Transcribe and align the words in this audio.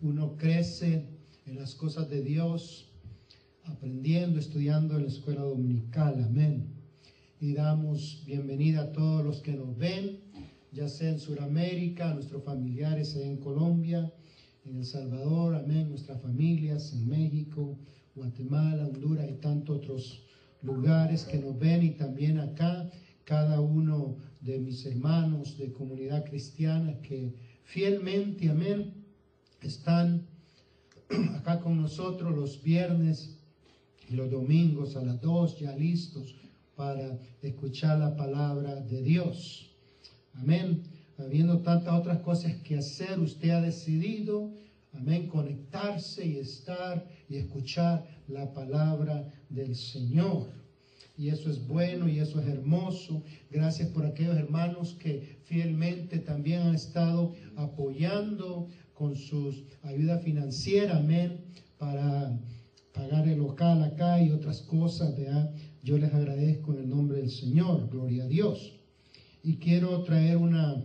uno 0.00 0.36
crece 0.36 1.06
en 1.46 1.56
las 1.56 1.74
cosas 1.74 2.08
de 2.10 2.22
Dios, 2.22 2.90
aprendiendo, 3.64 4.38
estudiando 4.38 4.96
en 4.96 5.02
la 5.02 5.08
escuela 5.08 5.42
dominical. 5.42 6.22
Amén. 6.22 6.74
Y 7.40 7.54
damos 7.54 8.22
bienvenida 8.26 8.82
a 8.82 8.92
todos 8.92 9.24
los 9.24 9.40
que 9.40 9.52
nos 9.52 9.76
ven, 9.76 10.20
ya 10.72 10.88
sea 10.88 11.10
en 11.10 11.18
Sudamérica, 11.18 12.10
a 12.10 12.14
nuestros 12.14 12.42
familiares 12.44 13.16
en 13.16 13.38
Colombia, 13.38 14.12
en 14.64 14.76
El 14.78 14.84
Salvador, 14.84 15.54
amén, 15.54 15.90
nuestras 15.90 16.20
familias 16.22 16.92
en 16.92 17.08
México, 17.08 17.78
Guatemala, 18.14 18.86
Honduras 18.86 19.28
y 19.28 19.34
tantos 19.34 19.78
otros 19.78 20.22
lugares 20.62 21.24
que 21.24 21.38
nos 21.38 21.58
ven 21.58 21.82
y 21.82 21.90
también 21.90 22.38
acá, 22.38 22.90
cada 23.24 23.60
uno 23.60 24.16
de 24.40 24.58
mis 24.58 24.84
hermanos 24.86 25.58
de 25.58 25.72
comunidad 25.72 26.24
cristiana 26.24 27.00
que 27.02 27.34
fielmente, 27.64 28.48
amén, 28.48 29.03
están 29.68 30.26
acá 31.36 31.60
con 31.60 31.80
nosotros 31.80 32.34
los 32.34 32.62
viernes 32.62 33.38
y 34.08 34.14
los 34.14 34.30
domingos 34.30 34.96
a 34.96 35.02
las 35.02 35.20
dos 35.20 35.58
ya 35.58 35.74
listos 35.76 36.34
para 36.76 37.18
escuchar 37.42 37.98
la 37.98 38.16
palabra 38.16 38.76
de 38.76 39.02
Dios. 39.02 39.70
Amén. 40.34 40.82
Habiendo 41.18 41.60
tantas 41.60 41.94
otras 41.94 42.18
cosas 42.22 42.54
que 42.64 42.76
hacer, 42.76 43.20
usted 43.20 43.50
ha 43.50 43.60
decidido, 43.60 44.50
amén, 44.92 45.28
conectarse 45.28 46.26
y 46.26 46.38
estar 46.38 47.08
y 47.28 47.36
escuchar 47.36 48.04
la 48.26 48.52
palabra 48.52 49.32
del 49.48 49.76
Señor. 49.76 50.48
Y 51.16 51.28
eso 51.28 51.48
es 51.48 51.64
bueno 51.68 52.08
y 52.08 52.18
eso 52.18 52.40
es 52.40 52.48
hermoso. 52.48 53.22
Gracias 53.48 53.88
por 53.90 54.04
aquellos 54.04 54.36
hermanos 54.36 54.96
que 54.98 55.38
fielmente 55.44 56.18
también 56.18 56.62
han 56.62 56.74
estado 56.74 57.34
apoyando 57.54 58.68
con 58.94 59.16
sus 59.16 59.64
ayuda 59.82 60.18
financiera, 60.18 60.98
amén, 60.98 61.44
para 61.78 62.40
pagar 62.92 63.28
el 63.28 63.38
local 63.38 63.82
acá 63.82 64.22
y 64.22 64.30
otras 64.30 64.62
cosas, 64.62 65.16
¿verdad? 65.16 65.52
Yo 65.82 65.98
les 65.98 66.14
agradezco 66.14 66.72
en 66.72 66.78
el 66.78 66.88
nombre 66.88 67.18
del 67.18 67.30
Señor, 67.30 67.90
gloria 67.90 68.24
a 68.24 68.28
Dios. 68.28 68.80
Y 69.42 69.56
quiero 69.56 70.02
traer 70.04 70.36
una 70.36 70.82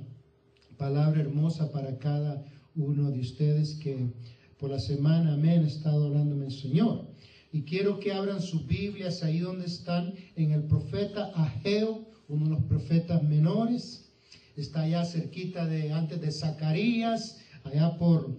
palabra 0.78 1.22
hermosa 1.22 1.72
para 1.72 1.98
cada 2.00 2.44
uno 2.76 3.12
de 3.12 3.20
ustedes 3.20 3.76
que 3.76 4.12
por 4.58 4.72
la 4.72 4.80
semana, 4.80 5.36
amén, 5.36 5.64
ha 5.64 5.68
estado 5.68 6.08
hablándome 6.08 6.48
el 6.48 6.52
Señor. 6.52 7.08
Y 7.52 7.62
quiero 7.64 8.00
que 8.00 8.12
abran 8.12 8.42
sus 8.42 8.68
Biblias 8.68 9.24
ahí 9.24 9.40
donde 9.40 9.66
están, 9.66 10.14
en 10.36 10.52
el 10.52 10.64
profeta 10.64 11.32
Ageo, 11.36 12.06
uno 12.28 12.46
de 12.46 12.52
los 12.52 12.64
profetas 12.64 13.24
menores. 13.24 14.12
Está 14.56 14.82
allá 14.82 15.06
cerquita 15.06 15.66
de 15.66 15.94
antes 15.94 16.20
de 16.20 16.32
Zacarías, 16.32 17.39
allá 17.64 17.98
por 17.98 18.38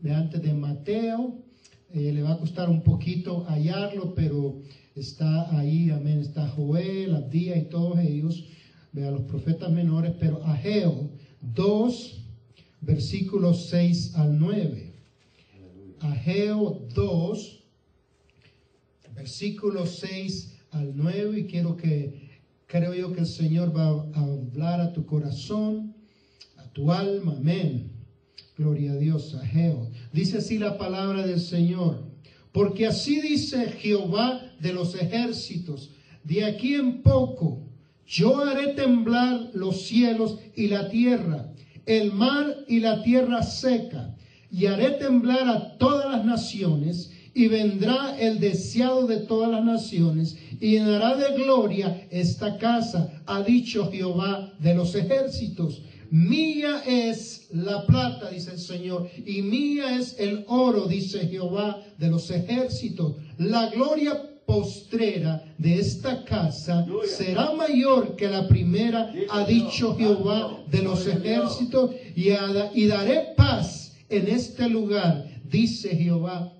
de 0.00 0.14
antes 0.14 0.42
de 0.42 0.52
Mateo. 0.52 1.38
Eh, 1.92 2.12
le 2.12 2.22
va 2.22 2.32
a 2.32 2.38
costar 2.38 2.68
un 2.68 2.82
poquito 2.82 3.44
hallarlo, 3.48 4.14
pero 4.14 4.60
está 4.94 5.56
ahí, 5.58 5.90
amén. 5.90 6.20
Está 6.20 6.46
Joel, 6.48 7.14
Abdía 7.14 7.56
y 7.56 7.68
todos 7.68 7.98
ellos, 7.98 8.44
vea 8.92 9.10
los 9.10 9.22
profetas 9.22 9.70
menores, 9.72 10.12
pero 10.20 10.44
Ageo 10.44 11.10
2, 11.40 12.24
versículos 12.82 13.68
6 13.68 14.16
al 14.16 14.38
9. 14.38 14.92
Ageo 16.00 16.86
2, 16.94 17.64
versículos 19.14 19.98
6 20.00 20.58
al 20.70 20.96
9 20.96 21.40
y 21.40 21.46
quiero 21.46 21.76
que, 21.76 22.40
creo 22.66 22.94
yo 22.94 23.12
que 23.12 23.20
el 23.20 23.26
Señor 23.26 23.74
va 23.76 23.86
a 24.14 24.20
hablar 24.20 24.80
a 24.80 24.92
tu 24.92 25.06
corazón, 25.06 25.94
a 26.56 26.70
tu 26.70 26.92
alma, 26.92 27.34
amén. 27.36 27.97
Gloria 28.58 28.90
a 28.90 28.96
Dios, 28.96 29.36
a. 29.36 29.88
Dice 30.12 30.38
así 30.38 30.58
la 30.58 30.76
palabra 30.76 31.24
del 31.24 31.38
Señor. 31.38 32.02
Porque 32.50 32.88
así 32.88 33.20
dice 33.20 33.70
Jehová 33.70 34.42
de 34.58 34.72
los 34.72 34.96
ejércitos, 34.96 35.90
de 36.24 36.44
aquí 36.44 36.74
en 36.74 37.02
poco 37.02 37.62
yo 38.04 38.44
haré 38.44 38.74
temblar 38.74 39.50
los 39.54 39.82
cielos 39.82 40.40
y 40.56 40.66
la 40.66 40.88
tierra, 40.88 41.52
el 41.86 42.12
mar 42.12 42.64
y 42.66 42.80
la 42.80 43.02
tierra 43.02 43.44
seca, 43.44 44.16
y 44.50 44.66
haré 44.66 44.90
temblar 44.92 45.46
a 45.48 45.78
todas 45.78 46.10
las 46.10 46.24
naciones, 46.24 47.12
y 47.38 47.46
vendrá 47.46 48.18
el 48.18 48.40
deseado 48.40 49.06
de 49.06 49.18
todas 49.18 49.48
las 49.48 49.64
naciones 49.64 50.36
y 50.58 50.72
llenará 50.72 51.14
de 51.14 51.40
gloria 51.40 52.08
esta 52.10 52.58
casa, 52.58 53.22
ha 53.26 53.42
dicho 53.42 53.88
Jehová 53.92 54.52
de 54.58 54.74
los 54.74 54.96
ejércitos. 54.96 55.82
Mía 56.10 56.82
es 56.86 57.48
la 57.52 57.84
plata, 57.86 58.30
dice 58.30 58.52
el 58.52 58.58
Señor, 58.58 59.10
y 59.26 59.42
mía 59.42 59.98
es 59.98 60.16
el 60.18 60.44
oro, 60.48 60.86
dice 60.86 61.26
Jehová 61.26 61.82
de 61.98 62.08
los 62.08 62.30
ejércitos. 62.30 63.16
La 63.36 63.68
gloria 63.68 64.40
postrera 64.46 65.44
de 65.58 65.78
esta 65.78 66.24
casa 66.24 66.86
será 67.04 67.52
mayor 67.52 68.16
que 68.16 68.28
la 68.28 68.48
primera, 68.48 69.12
ha 69.30 69.44
dicho 69.44 69.94
Jehová 69.96 70.64
de 70.70 70.82
los 70.82 71.06
ejércitos, 71.06 71.90
y, 72.16 72.30
y 72.74 72.86
daré 72.86 73.34
paz 73.36 73.96
en 74.08 74.28
este 74.28 74.68
lugar, 74.68 75.26
dice 75.44 75.94
Jehová 75.94 76.54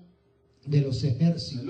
de 0.65 0.81
los 0.81 1.03
ejércitos. 1.03 1.65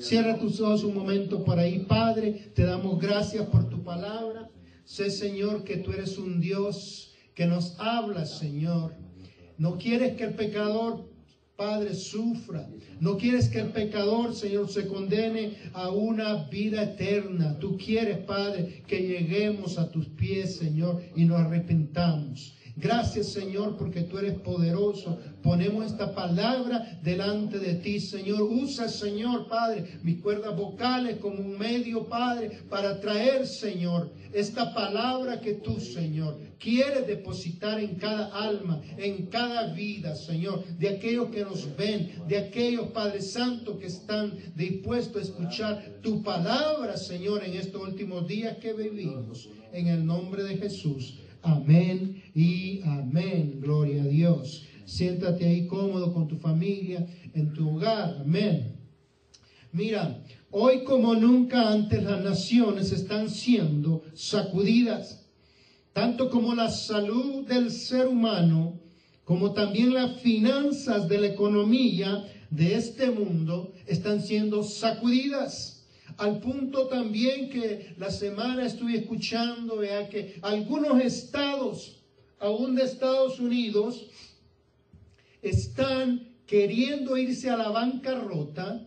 Cierra 0.00 0.38
tus 0.38 0.60
ojos 0.60 0.84
un 0.84 0.94
momento 0.94 1.42
por 1.42 1.58
ahí, 1.58 1.80
Padre. 1.80 2.52
Te 2.54 2.64
damos 2.64 3.00
gracias 3.00 3.46
por 3.46 3.68
tu 3.68 3.82
palabra. 3.82 4.50
Sé, 4.88 5.10
Señor, 5.10 5.64
que 5.64 5.76
tú 5.76 5.92
eres 5.92 6.16
un 6.16 6.40
Dios 6.40 7.12
que 7.34 7.44
nos 7.44 7.78
habla, 7.78 8.24
Señor. 8.24 8.94
No 9.58 9.76
quieres 9.76 10.16
que 10.16 10.24
el 10.24 10.32
pecador, 10.32 11.12
Padre, 11.56 11.92
sufra. 11.92 12.70
No 12.98 13.18
quieres 13.18 13.50
que 13.50 13.60
el 13.60 13.68
pecador, 13.68 14.34
Señor, 14.34 14.70
se 14.70 14.86
condene 14.86 15.58
a 15.74 15.90
una 15.90 16.44
vida 16.44 16.82
eterna. 16.84 17.58
Tú 17.58 17.76
quieres, 17.76 18.16
Padre, 18.20 18.82
que 18.86 19.02
lleguemos 19.02 19.78
a 19.78 19.90
tus 19.90 20.08
pies, 20.08 20.56
Señor, 20.56 21.02
y 21.14 21.26
nos 21.26 21.38
arrepentamos. 21.40 22.56
Gracias 22.80 23.32
Señor 23.32 23.76
porque 23.76 24.02
tú 24.02 24.18
eres 24.18 24.34
poderoso. 24.34 25.18
Ponemos 25.42 25.86
esta 25.86 26.14
palabra 26.14 27.00
delante 27.02 27.58
de 27.58 27.74
ti, 27.74 27.98
Señor. 27.98 28.42
Usa, 28.42 28.88
Señor, 28.88 29.48
Padre, 29.48 29.98
mis 30.02 30.20
cuerdas 30.20 30.56
vocales 30.56 31.16
como 31.16 31.40
un 31.40 31.58
medio, 31.58 32.06
Padre, 32.06 32.50
para 32.68 33.00
traer, 33.00 33.46
Señor, 33.48 34.12
esta 34.32 34.74
palabra 34.74 35.40
que 35.40 35.54
tú, 35.54 35.80
Señor, 35.80 36.38
quieres 36.58 37.06
depositar 37.06 37.80
en 37.80 37.96
cada 37.96 38.26
alma, 38.26 38.80
en 38.96 39.26
cada 39.26 39.72
vida, 39.72 40.14
Señor, 40.14 40.64
de 40.78 40.88
aquellos 40.90 41.30
que 41.30 41.44
nos 41.44 41.76
ven, 41.76 42.12
de 42.28 42.38
aquellos, 42.38 42.88
Padre 42.88 43.22
Santo, 43.22 43.78
que 43.78 43.86
están 43.86 44.38
dispuestos 44.54 45.16
a 45.16 45.24
escuchar 45.24 45.98
tu 46.02 46.22
palabra, 46.22 46.96
Señor, 46.96 47.42
en 47.42 47.54
estos 47.54 47.82
últimos 47.82 48.28
días 48.28 48.58
que 48.58 48.72
vivimos. 48.72 49.48
En 49.72 49.88
el 49.88 50.06
nombre 50.06 50.44
de 50.44 50.56
Jesús. 50.56 51.18
Amén 51.48 52.22
y 52.34 52.82
amén. 52.84 53.58
Gloria 53.60 54.02
a 54.02 54.06
Dios. 54.06 54.66
Siéntate 54.84 55.46
ahí 55.46 55.66
cómodo 55.66 56.12
con 56.12 56.28
tu 56.28 56.36
familia, 56.36 57.06
en 57.34 57.54
tu 57.54 57.76
hogar. 57.76 58.18
Amén. 58.20 58.76
Mira, 59.72 60.22
hoy 60.50 60.84
como 60.84 61.14
nunca 61.14 61.72
antes 61.72 62.02
las 62.02 62.22
naciones 62.22 62.92
están 62.92 63.30
siendo 63.30 64.02
sacudidas, 64.14 65.26
tanto 65.92 66.30
como 66.30 66.54
la 66.54 66.70
salud 66.70 67.46
del 67.46 67.70
ser 67.70 68.08
humano, 68.08 68.78
como 69.24 69.52
también 69.52 69.94
las 69.94 70.20
finanzas 70.20 71.08
de 71.08 71.18
la 71.18 71.26
economía 71.28 72.24
de 72.50 72.74
este 72.74 73.10
mundo 73.10 73.72
están 73.86 74.22
siendo 74.22 74.62
sacudidas. 74.62 75.77
Al 76.16 76.40
punto 76.40 76.88
también 76.88 77.50
que 77.50 77.94
la 77.98 78.10
semana 78.10 78.64
estuve 78.64 78.96
escuchando, 78.96 79.76
vea 79.76 80.08
que 80.08 80.38
algunos 80.42 81.00
estados, 81.02 82.02
aún 82.38 82.74
de 82.74 82.84
Estados 82.84 83.38
Unidos, 83.38 84.08
están 85.42 86.36
queriendo 86.46 87.16
irse 87.16 87.50
a 87.50 87.56
la 87.56 87.68
bancarrota 87.68 88.86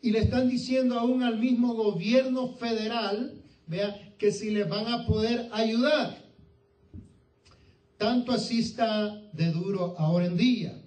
y 0.00 0.10
le 0.10 0.18
están 0.18 0.48
diciendo 0.48 0.98
aún 0.98 1.22
al 1.22 1.38
mismo 1.38 1.74
gobierno 1.74 2.48
federal, 2.54 3.40
vea, 3.66 4.14
que 4.18 4.32
si 4.32 4.50
les 4.50 4.68
van 4.68 4.88
a 4.88 5.06
poder 5.06 5.48
ayudar. 5.52 6.22
Tanto 7.96 8.32
así 8.32 8.58
está 8.58 9.16
de 9.32 9.52
duro 9.52 9.94
ahora 9.96 10.26
en 10.26 10.36
día. 10.36 10.81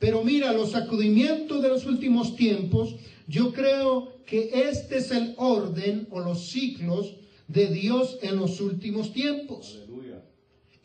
Pero 0.00 0.24
mira, 0.24 0.52
los 0.52 0.72
sacudimientos 0.72 1.62
de 1.62 1.68
los 1.68 1.84
últimos 1.84 2.34
tiempos, 2.34 2.96
yo 3.28 3.52
creo 3.52 4.14
que 4.24 4.50
este 4.68 4.96
es 4.96 5.10
el 5.10 5.34
orden 5.36 6.08
o 6.10 6.20
los 6.20 6.48
ciclos 6.48 7.16
de 7.46 7.66
Dios 7.66 8.18
en 8.22 8.36
los 8.36 8.60
últimos 8.62 9.12
tiempos. 9.12 9.78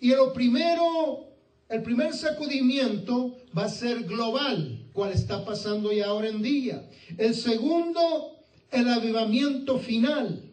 Y 0.02 0.10
lo 0.10 0.34
primero, 0.34 1.30
el 1.70 1.82
primer 1.82 2.14
sacudimiento 2.14 3.38
va 3.58 3.66
a 3.66 3.70
ser 3.70 4.04
global. 4.04 4.82
cual 4.92 5.12
está 5.12 5.44
pasando 5.46 5.92
ya 5.92 6.08
ahora 6.08 6.30
en 6.30 6.42
día. 6.42 6.88
El 7.18 7.36
segundo, 7.36 8.38
el 8.72 8.88
avivamiento 8.90 9.80
final. 9.80 10.44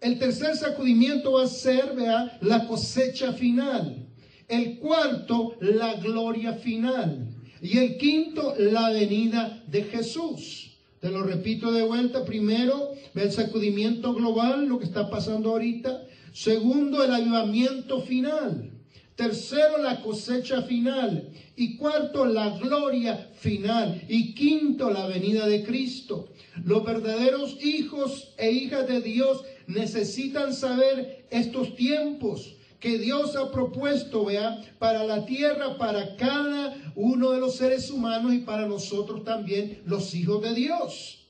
El 0.00 0.18
tercer 0.18 0.56
sacudimiento 0.56 1.32
va 1.32 1.44
a 1.44 1.48
ser, 1.48 1.94
vea, 1.94 2.38
la 2.40 2.66
cosecha 2.66 3.32
final. 3.32 4.06
El 4.48 4.78
cuarto, 4.78 5.56
la 5.60 5.94
gloria 5.94 6.54
final. 6.54 7.39
Y 7.62 7.78
el 7.78 7.98
quinto, 7.98 8.54
la 8.58 8.90
venida 8.90 9.62
de 9.66 9.84
Jesús. 9.84 10.70
Te 11.00 11.10
lo 11.10 11.22
repito 11.22 11.72
de 11.72 11.82
vuelta. 11.82 12.24
Primero, 12.24 12.92
el 13.14 13.32
sacudimiento 13.32 14.14
global, 14.14 14.66
lo 14.66 14.78
que 14.78 14.86
está 14.86 15.10
pasando 15.10 15.50
ahorita. 15.50 16.04
Segundo, 16.32 17.02
el 17.04 17.12
avivamiento 17.12 18.00
final. 18.02 18.70
Tercero, 19.14 19.78
la 19.78 20.00
cosecha 20.00 20.62
final. 20.62 21.28
Y 21.56 21.76
cuarto, 21.76 22.24
la 22.24 22.58
gloria 22.58 23.28
final. 23.34 24.02
Y 24.08 24.34
quinto, 24.34 24.90
la 24.90 25.06
venida 25.06 25.46
de 25.46 25.62
Cristo. 25.62 26.28
Los 26.64 26.84
verdaderos 26.84 27.62
hijos 27.62 28.32
e 28.38 28.50
hijas 28.50 28.88
de 28.88 29.00
Dios 29.00 29.44
necesitan 29.66 30.54
saber 30.54 31.26
estos 31.30 31.76
tiempos 31.76 32.54
que 32.80 32.98
Dios 32.98 33.36
ha 33.36 33.50
propuesto, 33.50 34.24
vea, 34.24 34.60
para 34.78 35.04
la 35.04 35.26
tierra, 35.26 35.76
para 35.76 36.16
cada 36.16 36.74
uno 36.96 37.30
de 37.32 37.40
los 37.40 37.56
seres 37.56 37.90
humanos 37.90 38.32
y 38.32 38.38
para 38.38 38.66
nosotros 38.66 39.22
también, 39.22 39.82
los 39.84 40.14
hijos 40.14 40.42
de 40.42 40.54
Dios. 40.54 41.28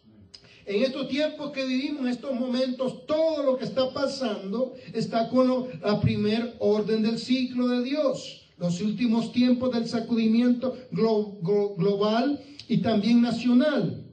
En 0.64 0.84
estos 0.84 1.08
tiempos 1.08 1.50
que 1.50 1.64
vivimos, 1.64 2.02
en 2.02 2.08
estos 2.08 2.32
momentos, 2.32 3.04
todo 3.04 3.42
lo 3.42 3.56
que 3.56 3.64
está 3.64 3.92
pasando 3.92 4.74
está 4.92 5.28
con 5.28 5.68
la 5.82 6.00
primer 6.00 6.54
orden 6.60 7.02
del 7.02 7.18
ciclo 7.18 7.66
de 7.66 7.82
Dios. 7.82 8.46
Los 8.56 8.80
últimos 8.80 9.32
tiempos 9.32 9.72
del 9.72 9.88
sacudimiento 9.88 10.76
global 10.92 12.40
y 12.68 12.78
también 12.78 13.20
nacional. 13.20 14.06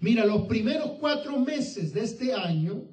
Mira, 0.00 0.24
los 0.24 0.42
primeros 0.42 0.92
cuatro 1.00 1.38
meses 1.40 1.92
de 1.94 2.04
este 2.04 2.32
año 2.32 2.84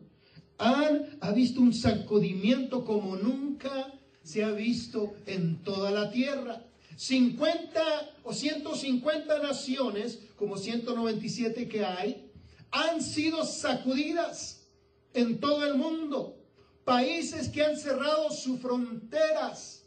han 0.57 1.17
ha 1.21 1.31
visto 1.31 1.61
un 1.61 1.73
sacudimiento 1.73 2.85
como 2.85 3.15
nunca 3.15 3.93
se 4.23 4.43
ha 4.43 4.51
visto 4.51 5.15
en 5.25 5.63
toda 5.63 5.91
la 5.91 6.09
tierra. 6.09 6.63
50 6.95 7.81
o 8.23 8.33
150 8.33 9.39
naciones, 9.39 10.19
como 10.35 10.57
197 10.57 11.67
que 11.67 11.83
hay, 11.83 12.31
han 12.71 13.01
sido 13.01 13.45
sacudidas 13.45 14.67
en 15.13 15.39
todo 15.39 15.65
el 15.65 15.75
mundo. 15.75 16.37
Países 16.85 17.49
que 17.49 17.63
han 17.63 17.77
cerrado 17.77 18.31
sus 18.31 18.59
fronteras 18.59 19.83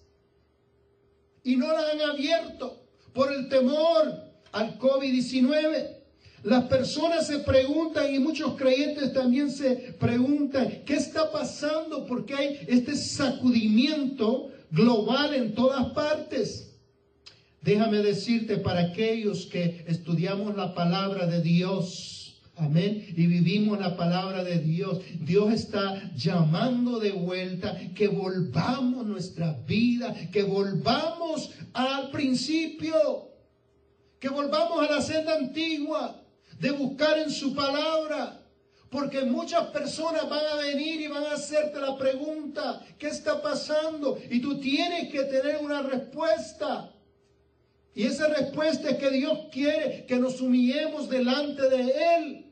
y 1.43 1.57
no 1.57 1.73
las 1.73 1.93
han 1.93 2.01
abierto 2.01 2.83
por 3.13 3.33
el 3.33 3.49
temor 3.49 4.15
al 4.53 4.79
COVID-19. 4.79 5.97
Las 6.43 6.65
personas 6.65 7.27
se 7.27 7.41
preguntan 7.41 8.15
y 8.15 8.19
muchos 8.19 8.55
creyentes 8.57 9.13
también 9.13 9.51
se 9.51 9.95
preguntan, 9.99 10.83
¿qué 10.85 10.95
está 10.95 11.31
pasando? 11.33 12.07
Porque 12.07 12.35
hay 12.35 12.61
este 12.69 12.95
sacudimiento 12.95 14.51
global 14.71 15.35
en 15.35 15.55
todas 15.55 15.87
partes. 15.87 16.75
Déjame 17.63 17.99
decirte 17.99 18.59
para 18.59 18.81
aquellos 18.81 19.47
que 19.47 19.85
estudiamos 19.89 20.57
la 20.57 20.75
palabra 20.75 21.27
de 21.27 21.43
Dios, 21.43 22.17
Amén. 22.59 23.05
Y 23.15 23.27
vivimos 23.27 23.79
la 23.79 23.99
palabra 23.99 24.43
de 24.43 24.59
Dios. 24.59 25.01
Dios 25.21 25.53
está 25.53 26.11
llamando 26.15 26.99
de 26.99 27.13
vuelta 27.13 27.79
que 27.95 28.09
volvamos 28.09 29.07
nuestra 29.07 29.53
vida, 29.67 30.15
que 30.33 30.43
volvamos 30.43 31.51
al 31.75 32.11
principio, 32.11 33.29
que 34.19 34.31
volvamos 34.31 34.89
a 34.89 34.91
la 34.91 35.03
senda 35.03 35.37
antigua 35.37 36.23
de 36.59 36.71
buscar 36.71 37.19
en 37.19 37.31
su 37.31 37.55
palabra. 37.55 38.43
Porque 38.91 39.23
muchas 39.23 39.67
personas 39.69 40.29
van 40.29 40.47
a 40.47 40.55
venir 40.57 41.01
y 41.01 41.09
van 41.09 41.25
a 41.25 41.33
hacerte 41.33 41.81
la 41.81 41.97
pregunta, 41.99 42.85
¿qué 42.99 43.09
está 43.09 43.43
pasando? 43.43 44.19
Y 44.31 44.41
tú 44.41 44.61
tienes 44.61 45.11
que 45.11 45.25
tener 45.25 45.59
una 45.61 45.83
respuesta. 45.83 46.93
Y 47.95 48.05
esa 48.05 48.29
respuesta 48.29 48.91
es 48.91 48.99
que 48.99 49.11
Dios 49.11 49.39
quiere 49.51 50.05
que 50.07 50.19
nos 50.19 50.41
humillemos 50.41 51.09
delante 51.09 51.69
de 51.69 51.93
Él 52.17 52.47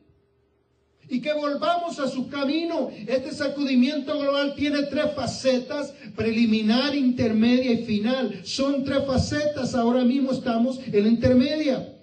y 1.09 1.21
que 1.21 1.33
volvamos 1.33 1.99
a 1.99 2.09
su 2.09 2.29
camino. 2.29 2.91
Este 3.06 3.33
sacudimiento 3.33 4.19
global 4.19 4.55
tiene 4.55 4.85
tres 4.85 5.12
facetas, 5.15 5.95
preliminar, 6.17 6.95
intermedia 6.95 7.73
y 7.73 7.85
final. 7.85 8.41
Son 8.45 8.85
tres 8.85 9.05
facetas, 9.06 9.75
ahora 9.75 10.03
mismo 10.03 10.33
estamos 10.33 10.81
en 10.85 11.03
la 11.03 11.09
intermedia. 11.09 11.94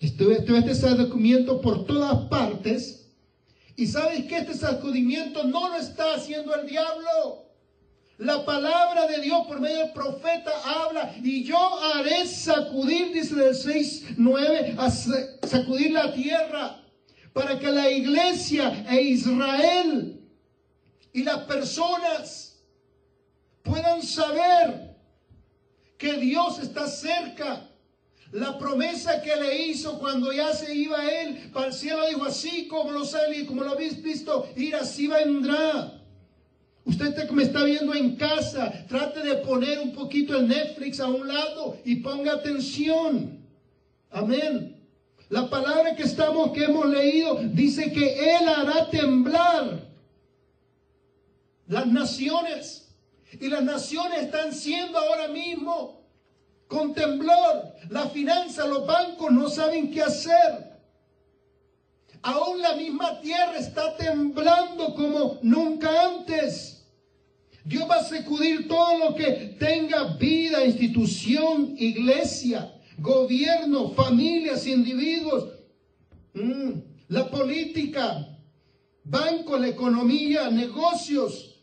Este, 0.00 0.32
este 0.32 0.74
sacudimiento 0.74 1.60
por 1.60 1.84
todas 1.84 2.28
partes. 2.28 3.06
Y 3.76 3.86
sabes 3.86 4.24
que 4.24 4.38
este 4.38 4.54
sacudimiento 4.54 5.44
no 5.44 5.68
lo 5.68 5.76
está 5.76 6.14
haciendo 6.14 6.54
el 6.54 6.66
diablo. 6.66 7.48
La 8.18 8.44
palabra 8.44 9.06
de 9.06 9.20
Dios 9.20 9.46
por 9.46 9.60
medio 9.60 9.78
del 9.78 9.92
profeta 9.92 10.50
habla 10.64 11.14
y 11.22 11.44
yo 11.44 11.56
haré 11.80 12.26
sacudir, 12.26 13.12
dice 13.12 13.36
del 13.36 13.54
6, 13.54 14.06
9, 14.16 14.74
a 14.76 14.90
sacudir 14.90 15.92
la 15.92 16.12
tierra 16.12 16.82
para 17.32 17.60
que 17.60 17.70
la 17.70 17.88
iglesia 17.88 18.84
e 18.90 19.02
Israel 19.02 20.20
y 21.12 21.22
las 21.22 21.44
personas 21.44 22.60
puedan 23.62 24.02
saber 24.02 24.96
que 25.96 26.14
Dios 26.14 26.58
está 26.58 26.88
cerca 26.88 27.67
la 28.32 28.58
promesa 28.58 29.22
que 29.22 29.34
le 29.36 29.66
hizo 29.66 29.98
cuando 29.98 30.32
ya 30.32 30.52
se 30.52 30.74
iba 30.74 31.10
él 31.10 31.50
para 31.52 31.68
el 31.68 31.72
cielo, 31.72 32.06
dijo 32.08 32.24
así 32.24 32.68
como 32.68 32.90
lo 32.92 33.04
sabe, 33.04 33.46
como 33.46 33.62
lo 33.62 33.70
habéis 33.70 34.02
visto, 34.02 34.48
ir 34.56 34.74
así 34.76 35.06
vendrá. 35.06 35.94
Usted 36.84 37.30
me 37.30 37.42
está 37.42 37.64
viendo 37.64 37.94
en 37.94 38.16
casa, 38.16 38.86
trate 38.88 39.20
de 39.20 39.36
poner 39.36 39.78
un 39.78 39.92
poquito 39.92 40.36
el 40.36 40.48
Netflix 40.48 41.00
a 41.00 41.06
un 41.06 41.28
lado 41.28 41.78
y 41.84 41.96
ponga 41.96 42.32
atención. 42.32 43.38
Amén. 44.10 44.74
La 45.28 45.50
palabra 45.50 45.94
que 45.94 46.04
estamos, 46.04 46.52
que 46.52 46.64
hemos 46.64 46.86
leído, 46.86 47.38
dice 47.52 47.92
que 47.92 48.36
Él 48.36 48.48
hará 48.48 48.88
temblar 48.88 49.86
las 51.66 51.86
naciones. 51.86 52.88
Y 53.38 53.48
las 53.48 53.62
naciones 53.62 54.22
están 54.22 54.54
siendo 54.54 54.98
ahora 54.98 55.28
mismo 55.28 55.97
con 56.68 56.94
temblor. 56.94 57.74
La 57.88 58.08
finanza, 58.10 58.66
los 58.66 58.86
bancos 58.86 59.32
no 59.32 59.48
saben 59.48 59.90
qué 59.90 60.02
hacer. 60.02 60.78
Aún 62.22 62.60
la 62.60 62.74
misma 62.76 63.20
tierra 63.20 63.58
está 63.58 63.96
temblando 63.96 64.94
como 64.94 65.38
nunca 65.42 66.06
antes. 66.06 66.86
Dios 67.64 67.88
va 67.88 67.96
a 67.96 68.04
sacudir 68.04 68.68
todo 68.68 68.98
lo 68.98 69.14
que 69.14 69.56
tenga 69.58 70.16
vida, 70.16 70.64
institución, 70.64 71.74
iglesia, 71.78 72.72
gobierno, 72.98 73.90
familias, 73.90 74.66
individuos, 74.66 75.48
mm, 76.34 76.70
la 77.08 77.28
política, 77.28 78.26
banco, 79.04 79.58
la 79.58 79.68
economía, 79.68 80.50
negocios, 80.50 81.62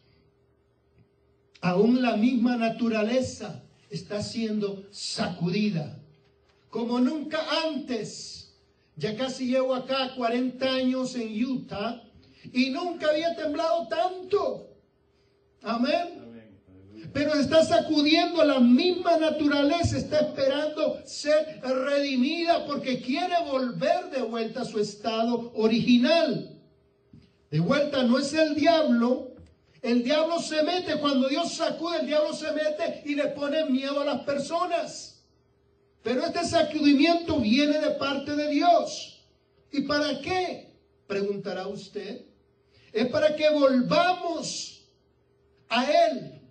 aún 1.62 2.02
la 2.02 2.16
misma 2.16 2.56
naturaleza 2.56 3.65
está 3.90 4.22
siendo 4.22 4.84
sacudida 4.92 6.00
como 6.76 7.00
nunca 7.00 7.40
antes. 7.66 8.54
Ya 8.98 9.16
casi 9.16 9.48
llevo 9.48 9.74
acá 9.74 10.14
40 10.14 10.66
años 10.66 11.16
en 11.16 11.46
Utah 11.46 12.04
y 12.52 12.70
nunca 12.70 13.12
había 13.12 13.34
temblado 13.34 13.88
tanto. 13.88 14.70
Amén. 15.62 16.26
Pero 17.14 17.34
está 17.36 17.64
sacudiendo 17.64 18.44
la 18.44 18.60
misma 18.60 19.18
naturaleza, 19.18 19.98
está 19.98 20.20
esperando 20.20 21.00
ser 21.06 21.62
redimida 21.64 22.66
porque 22.66 23.02
quiere 23.02 23.36
volver 23.50 24.10
de 24.12 24.22
vuelta 24.24 24.62
a 24.62 24.66
su 24.66 24.78
estado 24.80 25.54
original. 25.56 26.60
De 27.52 27.62
vuelta 27.62 28.04
no 28.04 28.20
es 28.20 28.34
el 28.34 28.54
diablo, 28.54 29.35
el 29.86 30.04
diablo 30.04 30.40
se 30.40 30.64
mete, 30.64 30.98
cuando 31.00 31.30
Dios 31.30 31.54
sacude, 31.54 32.00
el 32.00 32.08
diablo 32.08 32.34
se 32.34 32.52
mete 32.54 33.04
y 33.06 33.14
le 33.14 33.28
pone 33.28 33.66
miedo 33.66 34.02
a 34.02 34.06
las 34.06 34.22
personas. 34.22 35.24
Pero 36.02 36.26
este 36.26 36.44
sacudimiento 36.44 37.40
viene 37.40 37.78
de 37.78 37.92
parte 37.92 38.36
de 38.36 38.50
Dios. 38.50 39.24
¿Y 39.72 39.82
para 39.82 40.20
qué? 40.22 40.74
Preguntará 41.06 41.68
usted. 41.68 42.26
Es 42.92 43.08
para 43.10 43.36
que 43.36 43.48
volvamos 43.52 44.90
a 45.70 45.86
Él. 45.86 46.42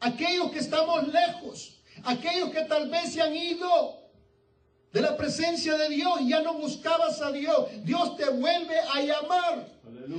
Aquellos 0.00 0.50
que 0.50 0.60
estamos 0.60 1.06
lejos, 1.08 1.82
aquellos 2.02 2.48
que 2.48 2.62
tal 2.62 2.88
vez 2.88 3.12
se 3.12 3.20
han 3.20 3.36
ido 3.36 3.99
de 4.92 5.00
la 5.00 5.16
presencia 5.16 5.76
de 5.76 5.88
Dios 5.88 6.20
ya 6.26 6.42
no 6.42 6.54
buscabas 6.54 7.20
a 7.22 7.30
Dios. 7.32 7.66
Dios 7.84 8.16
te 8.16 8.28
vuelve 8.28 8.78
a 8.92 9.02
llamar. 9.02 9.68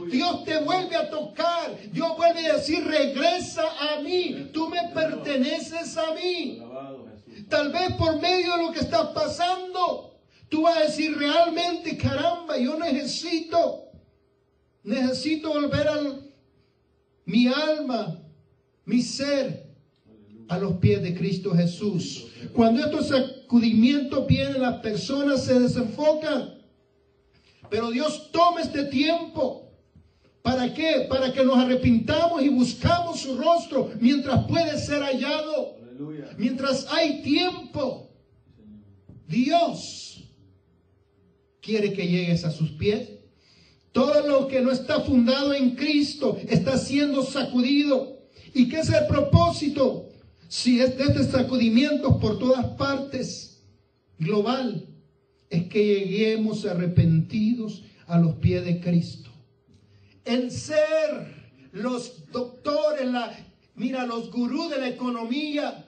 Dios 0.10 0.44
te 0.46 0.60
vuelve 0.60 0.96
a 0.96 1.10
tocar. 1.10 1.76
Dios 1.92 2.16
vuelve 2.16 2.50
a 2.50 2.56
decir, 2.56 2.86
regresa 2.86 3.64
a 3.92 4.02
mí. 4.02 4.50
Tú 4.54 4.70
me 4.70 4.90
perteneces 4.94 5.98
a 5.98 6.14
mí. 6.14 6.64
Tal 7.50 7.72
vez 7.72 7.94
por 7.98 8.20
medio 8.22 8.56
de 8.56 8.64
lo 8.64 8.72
que 8.72 8.80
estás 8.80 9.08
pasando, 9.10 10.12
Tú 10.52 10.64
vas 10.64 10.78
a 10.78 10.82
decir 10.82 11.18
realmente, 11.18 11.96
caramba, 11.96 12.58
yo 12.58 12.78
necesito, 12.78 13.86
necesito 14.84 15.48
volver 15.48 15.88
a 15.88 15.96
mi 17.24 17.48
alma, 17.48 18.22
mi 18.84 19.02
ser, 19.02 19.71
a 20.52 20.58
los 20.58 20.74
pies 20.74 21.02
de 21.02 21.16
Cristo 21.16 21.56
Jesús. 21.56 22.28
Cuando 22.52 22.84
estos 22.84 23.08
sacudimientos 23.08 24.28
vienen, 24.28 24.62
las 24.62 24.82
personas 24.82 25.46
se 25.46 25.58
desenfocan. 25.58 26.56
Pero 27.70 27.90
Dios 27.90 28.30
toma 28.34 28.60
este 28.60 28.84
tiempo. 28.84 29.72
¿Para 30.42 30.74
qué? 30.74 31.08
Para 31.10 31.32
que 31.32 31.46
nos 31.46 31.58
arrepintamos 31.58 32.44
y 32.44 32.50
buscamos 32.50 33.22
su 33.22 33.38
rostro 33.38 33.92
mientras 34.02 34.46
puede 34.46 34.78
ser 34.78 35.02
hallado. 35.02 35.78
Mientras 36.38 36.86
hay 36.92 37.22
tiempo. 37.22 38.10
Dios 39.30 40.26
quiere 41.62 41.94
que 41.94 42.08
llegues 42.08 42.44
a 42.44 42.52
sus 42.52 42.72
pies. 42.72 43.10
Todo 43.94 44.28
lo 44.28 44.50
que 44.50 44.60
no 44.60 44.72
está 44.72 45.00
fundado 45.00 45.54
en 45.54 45.76
Cristo 45.78 46.38
está 46.50 46.78
siendo 46.78 47.24
sacudido. 47.24 48.20
¿Y 48.54 48.68
qué 48.68 48.82
es 48.82 48.90
el 48.90 49.08
propósito? 49.08 50.11
Si 50.52 50.82
es 50.82 50.98
de 50.98 51.06
este 51.06 51.24
sacudimiento 51.24 52.20
por 52.20 52.38
todas 52.38 52.66
partes, 52.76 53.64
global, 54.20 54.86
es 55.50 55.70
que 55.70 55.82
lleguemos 55.82 56.66
arrepentidos 56.66 57.84
a 58.06 58.20
los 58.20 58.36
pies 58.36 58.66
de 58.66 58.82
Cristo. 58.82 59.30
El 60.26 60.52
ser 60.52 61.54
los 61.72 62.30
doctores, 62.34 63.10
la, 63.10 63.34
mira, 63.76 64.06
los 64.06 64.30
gurús 64.30 64.70
de 64.72 64.80
la 64.80 64.90
economía, 64.90 65.86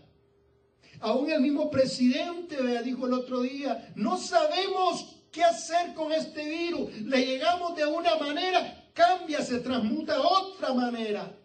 aún 1.02 1.30
el 1.30 1.42
mismo 1.42 1.70
presidente 1.70 2.56
dijo 2.84 3.08
el 3.08 3.16
otro 3.16 3.42
día, 3.42 3.92
no 3.96 4.18
sabemos 4.18 5.18
qué 5.30 5.44
hacer 5.44 5.94
con 5.94 6.14
este 6.14 6.48
virus. 6.48 7.02
Le 7.02 7.26
llegamos 7.26 7.76
de 7.76 7.86
una 7.86 8.16
manera, 8.16 8.90
cambia, 8.94 9.42
se 9.42 9.60
transmuta 9.60 10.16
a 10.16 10.22
otra 10.22 10.74
manera. 10.74 11.38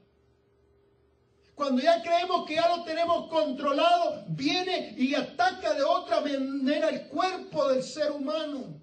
Cuando 1.58 1.82
ya 1.82 2.00
creemos 2.00 2.46
que 2.46 2.54
ya 2.54 2.68
lo 2.68 2.84
tenemos 2.84 3.26
controlado, 3.26 4.24
viene 4.28 4.94
y 4.96 5.12
ataca 5.16 5.74
de 5.74 5.82
otra 5.82 6.20
manera 6.20 6.88
el 6.88 7.08
cuerpo 7.08 7.68
del 7.70 7.82
ser 7.82 8.12
humano. 8.12 8.80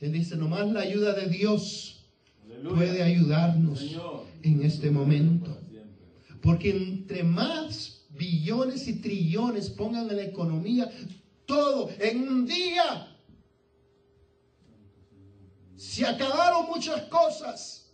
Él 0.00 0.12
dice, 0.12 0.36
nomás 0.36 0.68
la 0.68 0.82
ayuda 0.82 1.14
de 1.14 1.26
Dios 1.26 2.06
puede 2.62 3.02
ayudarnos 3.02 3.84
en 4.44 4.62
este 4.62 4.92
momento. 4.92 5.58
Porque 6.40 6.70
entre 6.70 7.24
más 7.24 8.06
billones 8.10 8.86
y 8.86 9.00
trillones 9.00 9.70
pongan 9.70 10.08
en 10.08 10.16
la 10.18 10.22
economía, 10.22 10.88
todo 11.46 11.90
en 11.98 12.28
un 12.28 12.46
día, 12.46 13.08
se 15.74 16.06
acabaron 16.06 16.66
muchas 16.66 17.02
cosas 17.08 17.87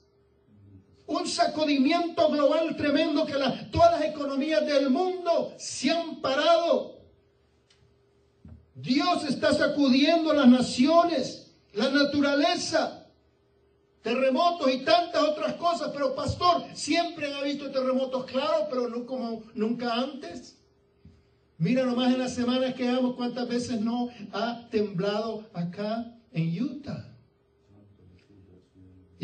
sacudimiento 1.35 2.31
global 2.31 2.76
tremendo 2.76 3.26
que 3.26 3.35
todas 3.71 4.00
las 4.00 4.05
economías 4.05 4.64
del 4.64 4.91
mundo 4.91 5.55
se 5.59 5.91
han 5.91 6.21
parado. 6.21 7.00
Dios 8.75 9.25
está 9.25 9.53
sacudiendo 9.53 10.33
las 10.33 10.49
naciones, 10.49 11.55
la 11.73 11.91
naturaleza, 11.91 13.07
terremotos 14.03 14.73
y 14.73 14.85
tantas 14.85 15.23
otras 15.23 15.55
cosas. 15.55 15.91
Pero 15.93 16.14
pastor, 16.14 16.64
siempre 16.75 17.33
ha 17.33 17.43
visto 17.43 17.71
terremotos, 17.71 18.25
claro, 18.26 18.67
pero 18.69 18.88
no 18.88 19.07
como 19.07 19.43
nunca 19.55 19.95
antes. 19.95 20.59
Mira 21.59 21.85
nomás 21.85 22.12
en 22.12 22.19
las 22.19 22.35
semanas 22.35 22.75
que 22.75 22.91
vamos 22.91 23.14
cuántas 23.17 23.49
veces 23.49 23.81
no 23.81 24.09
ha 24.33 24.69
temblado 24.71 25.49
acá 25.55 26.12
en 26.33 26.62
Utah. 26.62 27.13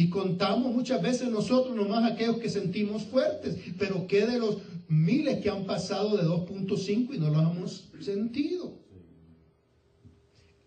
Y 0.01 0.09
contamos 0.09 0.73
muchas 0.73 1.03
veces 1.03 1.29
nosotros 1.29 1.77
nomás 1.77 2.11
aquellos 2.11 2.39
que 2.39 2.49
sentimos 2.49 3.03
fuertes, 3.03 3.59
pero 3.79 4.07
¿qué 4.07 4.25
de 4.25 4.39
los 4.39 4.57
miles 4.89 5.43
que 5.43 5.51
han 5.51 5.67
pasado 5.67 6.17
de 6.17 6.23
2.5 6.23 7.15
y 7.17 7.19
no 7.19 7.29
los 7.29 7.43
hemos 7.43 7.91
sentido? 8.01 8.79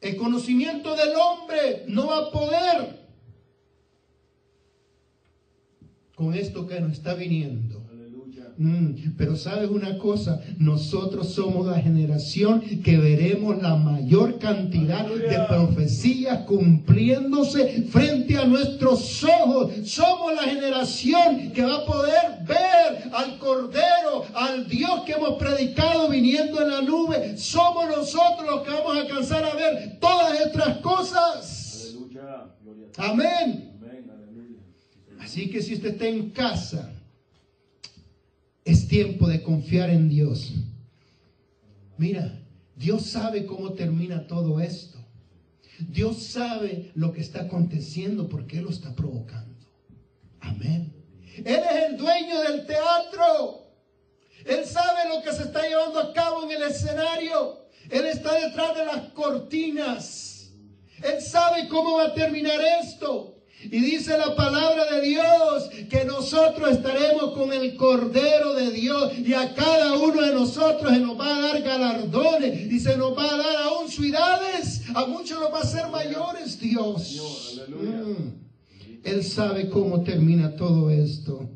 El 0.01 0.17
conocimiento 0.17 0.95
del 0.95 1.15
hombre 1.15 1.83
no 1.87 2.05
va 2.09 2.19
a 2.19 2.31
poder 2.31 3.07
con 6.13 6.35
esto 6.35 6.67
que 6.67 6.79
nos 6.79 6.91
está 6.91 7.15
viniendo. 7.15 7.82
Mm, 8.57 9.15
pero 9.17 9.35
sabes 9.35 9.69
una 9.69 9.97
cosa, 9.97 10.39
nosotros 10.59 11.33
somos 11.33 11.65
la 11.65 11.81
generación 11.81 12.61
que 12.83 12.97
veremos 12.97 13.61
la 13.61 13.75
mayor 13.75 14.37
cantidad 14.37 15.07
de 15.07 15.39
profecías 15.47 16.39
cumpliéndose 16.45 17.83
frente 17.89 18.37
a 18.37 18.45
nuestros 18.45 19.23
ojos. 19.23 19.71
Somos 19.85 20.35
la 20.35 20.43
generación 20.43 21.51
que 21.51 21.63
va 21.63 21.77
a 21.77 21.85
poder 21.85 22.45
ver 22.47 23.09
al 23.11 23.39
Cordero, 23.39 24.25
al 24.35 24.67
Dios 24.67 25.01
que 25.05 25.13
hemos 25.13 25.35
predicado 25.35 26.09
viniendo 26.09 26.61
en 26.61 26.69
la 26.69 26.81
nube. 26.81 27.37
Somos 27.37 27.87
nosotros 27.87 28.45
los 28.47 28.61
que 28.61 28.69
vamos 28.69 28.95
a 28.95 29.01
alcanzar 29.01 29.43
a 29.45 29.55
ver 29.55 29.97
todas 29.99 30.39
estas 30.39 30.77
cosas. 30.77 31.95
Amén. 32.97 33.71
Así 35.19 35.49
que 35.49 35.61
si 35.61 35.73
usted 35.73 35.93
está 35.93 36.05
en 36.05 36.29
casa, 36.29 36.91
es 38.65 38.87
tiempo 38.87 39.27
de 39.27 39.43
confiar 39.43 39.89
en 39.89 40.09
Dios. 40.09 40.53
Mira, 41.97 42.39
Dios 42.75 43.05
sabe 43.05 43.45
cómo 43.45 43.73
termina 43.73 44.27
todo 44.27 44.59
esto. 44.59 44.97
Dios 45.79 46.23
sabe 46.23 46.91
lo 46.95 47.11
que 47.11 47.21
está 47.21 47.41
aconteciendo 47.41 48.29
porque 48.29 48.57
Él 48.57 48.65
lo 48.65 48.69
está 48.69 48.95
provocando. 48.95 49.67
Amén. 50.39 50.93
Él 51.37 51.45
es 51.47 51.85
el 51.89 51.97
dueño 51.97 52.41
del 52.41 52.65
teatro. 52.65 53.63
Él 54.45 54.65
sabe 54.65 55.09
lo 55.09 55.23
que 55.23 55.31
se 55.33 55.43
está 55.43 55.67
llevando 55.67 55.99
a 55.99 56.13
cabo 56.13 56.43
en 56.43 56.51
el 56.51 56.63
escenario. 56.63 57.67
Él 57.89 58.05
está 58.05 58.33
detrás 58.33 58.75
de 58.75 58.85
las 58.85 59.09
cortinas. 59.13 60.51
Él 61.01 61.21
sabe 61.21 61.67
cómo 61.67 61.97
va 61.97 62.07
a 62.07 62.13
terminar 62.13 62.59
esto. 62.81 63.32
Y 63.65 63.79
dice 63.79 64.17
la 64.17 64.35
palabra 64.35 64.85
de 64.93 65.01
Dios 65.01 65.69
que 65.89 66.05
nosotros 66.05 66.71
estaremos 66.71 67.33
con 67.33 67.53
el 67.53 67.75
Cordero 67.75 68.53
de 68.53 68.71
Dios 68.71 69.17
y 69.17 69.33
a 69.33 69.53
cada 69.53 69.97
uno 69.97 70.21
de 70.21 70.33
nosotros 70.33 70.91
se 70.91 70.99
nos 70.99 71.19
va 71.19 71.37
a 71.37 71.41
dar 71.41 71.61
galardones 71.61 72.71
y 72.71 72.79
se 72.79 72.97
nos 72.97 73.17
va 73.17 73.33
a 73.33 73.37
dar 73.37 73.55
aún 73.63 73.89
ciudades. 73.89 74.83
A 74.95 75.05
muchos 75.05 75.39
nos 75.39 75.53
va 75.53 75.59
a 75.59 75.65
ser 75.65 75.87
mayores 75.87 76.59
Dios. 76.59 77.61
Él 79.03 79.23
sabe 79.23 79.69
cómo 79.69 80.03
termina 80.03 80.55
todo 80.55 80.89
esto. 80.89 81.49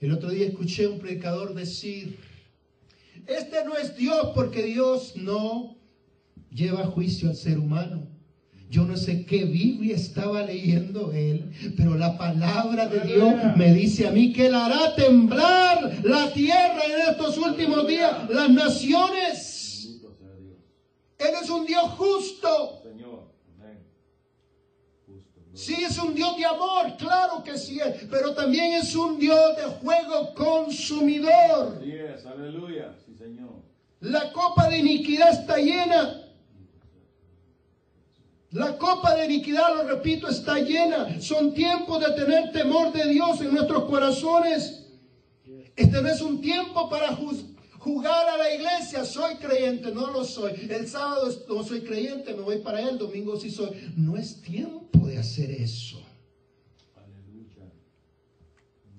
El 0.00 0.12
otro 0.12 0.30
día 0.30 0.46
escuché 0.46 0.86
a 0.86 0.90
un 0.90 0.98
predicador 0.98 1.54
decir, 1.54 2.18
este 3.26 3.64
no 3.64 3.76
es 3.76 3.96
Dios 3.96 4.30
porque 4.34 4.62
Dios 4.62 5.14
no 5.16 5.76
lleva 6.50 6.86
juicio 6.86 7.28
al 7.28 7.36
ser 7.36 7.58
humano. 7.58 8.09
Yo 8.70 8.84
no 8.84 8.96
sé 8.96 9.26
qué 9.26 9.44
Biblia 9.46 9.96
estaba 9.96 10.44
leyendo 10.44 11.10
él, 11.12 11.50
pero 11.76 11.96
la 11.96 12.16
palabra 12.16 12.86
de 12.86 13.00
Dios 13.00 13.34
me 13.56 13.74
dice 13.74 14.06
a 14.06 14.12
mí 14.12 14.32
que 14.32 14.46
él 14.46 14.54
hará 14.54 14.94
temblar 14.94 15.98
la 16.04 16.32
tierra 16.32 16.80
en 16.84 17.10
estos 17.10 17.36
últimos 17.36 17.88
días, 17.88 18.30
las 18.30 18.48
naciones. 18.48 20.00
Él 21.18 21.30
es 21.42 21.50
un 21.50 21.66
Dios 21.66 21.82
justo. 21.98 22.84
Sí, 25.52 25.74
es 25.84 25.98
un 25.98 26.14
Dios 26.14 26.36
de 26.38 26.46
amor, 26.46 26.96
claro 26.96 27.42
que 27.42 27.58
sí 27.58 27.80
es, 27.80 28.04
pero 28.08 28.34
también 28.34 28.74
es 28.74 28.94
un 28.94 29.18
Dios 29.18 29.56
de 29.56 29.64
juego 29.64 30.32
consumidor. 30.34 31.80
Sí 31.82 31.90
es, 31.90 32.24
aleluya, 32.24 32.94
sí 33.04 33.14
Señor. 33.14 33.62
La 33.98 34.32
copa 34.32 34.68
de 34.68 34.78
iniquidad 34.78 35.32
está 35.32 35.58
llena. 35.58 36.19
La 38.52 38.76
copa 38.78 39.14
de 39.14 39.26
iniquidad, 39.26 39.76
lo 39.76 39.84
repito, 39.84 40.28
está 40.28 40.58
llena. 40.58 41.20
Son 41.20 41.54
tiempos 41.54 42.00
de 42.00 42.12
tener 42.12 42.50
temor 42.50 42.92
de 42.92 43.08
Dios 43.08 43.40
en 43.40 43.54
nuestros 43.54 43.84
corazones. 43.84 44.86
Este 45.76 46.02
no 46.02 46.08
es 46.08 46.20
un 46.20 46.40
tiempo 46.40 46.88
para 46.88 47.16
jugar 47.78 48.28
a 48.28 48.36
la 48.36 48.52
iglesia. 48.52 49.04
Soy 49.04 49.36
creyente, 49.36 49.92
no 49.92 50.10
lo 50.10 50.24
soy. 50.24 50.68
El 50.68 50.88
sábado 50.88 51.28
no 51.48 51.62
soy 51.62 51.82
creyente, 51.82 52.34
me 52.34 52.42
voy 52.42 52.58
para 52.58 52.80
él. 52.80 52.88
El 52.88 52.98
domingo 52.98 53.38
sí 53.38 53.50
soy. 53.50 53.70
No 53.96 54.16
es 54.16 54.42
tiempo 54.42 55.06
de 55.06 55.18
hacer 55.18 55.52
eso. 55.52 56.04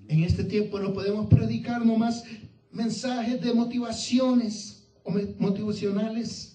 En 0.08 0.24
este 0.24 0.44
tiempo 0.44 0.78
no 0.78 0.94
podemos 0.94 1.26
predicar 1.26 1.84
nomás 1.84 2.24
mensajes 2.70 3.40
de 3.40 3.52
motivaciones 3.52 4.88
o 5.04 5.12
motivacionales. 5.38 6.51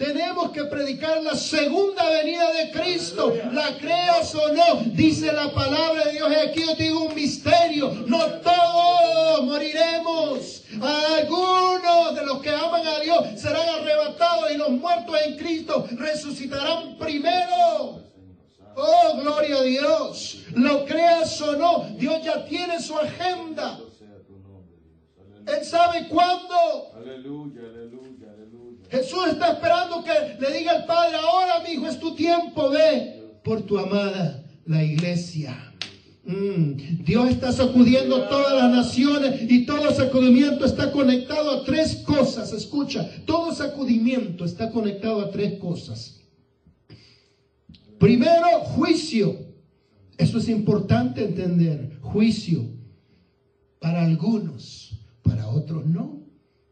Tenemos 0.00 0.52
que 0.52 0.64
predicar 0.64 1.22
la 1.22 1.34
segunda 1.34 2.08
venida 2.08 2.50
de 2.54 2.70
Cristo, 2.70 3.36
la 3.52 3.76
creas 3.76 4.34
o 4.34 4.50
no. 4.50 4.82
Dice 4.94 5.30
la 5.30 5.52
palabra 5.52 6.06
de 6.06 6.12
Dios. 6.12 6.32
Aquí 6.42 6.62
yo 6.66 6.74
digo 6.74 7.00
un 7.04 7.14
misterio. 7.14 7.90
No 8.06 8.18
todos 8.40 9.44
moriremos. 9.44 10.64
Algunos 10.80 12.14
de 12.14 12.24
los 12.24 12.40
que 12.40 12.48
aman 12.48 12.86
a 12.86 13.00
Dios 13.00 13.38
serán 13.38 13.68
arrebatados 13.68 14.50
y 14.50 14.56
los 14.56 14.70
muertos 14.70 15.14
en 15.22 15.36
Cristo 15.36 15.86
resucitarán 15.90 16.96
primero. 16.96 18.00
Oh, 18.76 19.16
gloria 19.20 19.58
a 19.58 19.62
Dios. 19.64 20.44
Lo 20.54 20.86
creas 20.86 21.38
o 21.42 21.56
no, 21.56 21.90
Dios 21.98 22.22
ya 22.24 22.42
tiene 22.46 22.80
su 22.80 22.96
agenda. 22.96 23.78
Él 25.46 25.62
sabe 25.62 26.08
cuándo. 26.08 26.92
Aleluya, 26.96 27.60
aleluya. 27.60 27.79
Jesús 28.90 29.28
está 29.28 29.52
esperando 29.52 30.02
que 30.02 30.12
le 30.40 30.58
diga 30.58 30.72
al 30.72 30.86
Padre, 30.86 31.16
ahora 31.16 31.60
mi 31.64 31.74
hijo 31.74 31.86
es 31.86 31.98
tu 32.00 32.14
tiempo, 32.14 32.70
ve 32.70 33.38
por 33.44 33.62
tu 33.62 33.78
amada, 33.78 34.44
la 34.66 34.82
iglesia. 34.82 35.56
Mm, 36.24 37.02
Dios 37.04 37.30
está 37.30 37.52
sacudiendo 37.52 38.28
todas 38.28 38.52
las 38.52 38.70
naciones 38.70 39.50
y 39.50 39.64
todo 39.64 39.90
sacudimiento 39.92 40.64
está 40.64 40.92
conectado 40.92 41.50
a 41.50 41.64
tres 41.64 41.96
cosas. 42.04 42.52
Escucha, 42.52 43.08
todo 43.24 43.54
sacudimiento 43.54 44.44
está 44.44 44.70
conectado 44.70 45.20
a 45.22 45.30
tres 45.30 45.58
cosas. 45.58 46.20
Primero, 47.98 48.60
juicio. 48.60 49.50
Eso 50.18 50.38
es 50.38 50.48
importante 50.48 51.24
entender. 51.24 51.98
Juicio. 52.02 52.64
Para 53.78 54.04
algunos, 54.04 55.00
para 55.22 55.48
otros 55.48 55.86
no, 55.86 56.19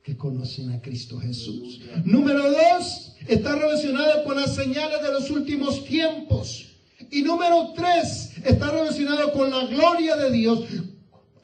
que 0.08 0.16
conocen 0.16 0.70
a 0.70 0.80
Cristo 0.80 1.20
Jesús. 1.20 1.82
Número 2.02 2.50
dos, 2.50 3.12
está 3.26 3.54
relacionado 3.54 4.24
con 4.24 4.36
las 4.36 4.54
señales 4.54 5.02
de 5.02 5.12
los 5.12 5.30
últimos 5.30 5.84
tiempos. 5.84 6.66
Y 7.10 7.20
número 7.20 7.74
tres, 7.76 8.32
está 8.42 8.70
relacionado 8.70 9.30
con 9.32 9.50
la 9.50 9.66
gloria 9.66 10.16
de 10.16 10.30
Dios. 10.32 10.64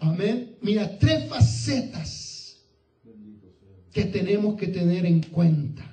Amén. 0.00 0.56
Mira, 0.62 0.98
tres 0.98 1.28
facetas 1.28 2.56
que 3.92 4.04
tenemos 4.04 4.56
que 4.56 4.68
tener 4.68 5.04
en 5.04 5.20
cuenta. 5.20 5.84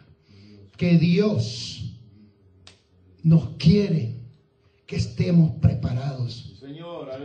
Que 0.78 0.98
Dios 0.98 1.94
nos 3.22 3.50
quiere 3.58 4.16
que 4.86 4.96
estemos 4.96 5.56
preparados. 5.60 6.64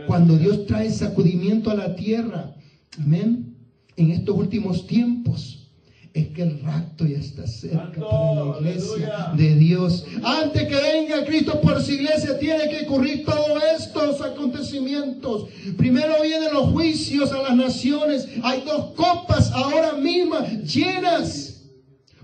Cuando 0.07 0.37
Dios 0.37 0.65
trae 0.65 0.91
sacudimiento 0.91 1.71
a 1.71 1.75
la 1.75 1.95
tierra, 1.95 2.53
amén, 2.97 3.56
en 3.97 4.11
estos 4.11 4.35
últimos 4.37 4.85
tiempos, 4.85 5.67
es 6.13 6.29
que 6.29 6.41
el 6.41 6.59
rapto 6.61 7.05
ya 7.05 7.17
está 7.17 7.45
cerca 7.45 7.93
Santo, 7.93 8.09
para 8.09 8.61
la 8.61 8.71
iglesia 8.71 8.93
aleluya. 8.93 9.33
de 9.35 9.55
Dios. 9.55 10.05
Antes 10.23 10.67
que 10.67 10.75
venga 10.75 11.25
Cristo 11.25 11.61
por 11.61 11.81
su 11.81 11.91
iglesia, 11.91 12.39
tiene 12.39 12.69
que 12.69 12.85
ocurrir 12.85 13.25
todos 13.25 13.61
estos 13.79 14.21
acontecimientos. 14.21 15.49
Primero 15.77 16.15
vienen 16.23 16.53
los 16.53 16.71
juicios 16.71 17.31
a 17.31 17.41
las 17.41 17.55
naciones. 17.55 18.27
Hay 18.43 18.61
dos 18.61 18.93
copas 18.95 19.51
ahora 19.51 19.93
mismo 19.93 20.37
llenas 20.63 21.61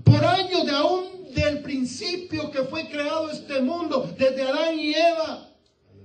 por 0.03 0.23
años 0.25 0.65
de 0.65 0.71
aún 0.71 1.03
del 1.35 1.59
principio 1.61 2.49
que 2.51 2.63
fue 2.63 2.87
creado 2.87 3.29
este 3.29 3.61
mundo, 3.61 4.11
desde 4.17 4.43
Adán 4.43 4.79
y 4.79 4.93
Eva. 4.93 5.49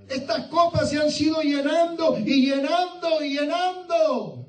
Estas 0.08 0.46
copas 0.46 0.90
se 0.90 0.98
han 0.98 1.10
sido 1.10 1.40
llenando 1.42 2.18
y 2.18 2.46
llenando 2.46 3.22
y 3.22 3.38
llenando. 3.38 4.48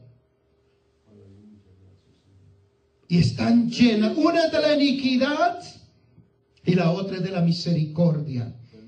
Y 3.09 3.17
están 3.17 3.71
llenas. 3.71 4.15
Una 4.15 4.45
es 4.45 4.51
de 4.51 4.61
la 4.61 4.75
iniquidad 4.75 5.63
y 6.63 6.75
la 6.75 6.91
otra 6.91 7.17
es 7.17 7.23
de 7.23 7.31
la 7.31 7.41
misericordia. 7.41 8.55
Sea 8.69 8.79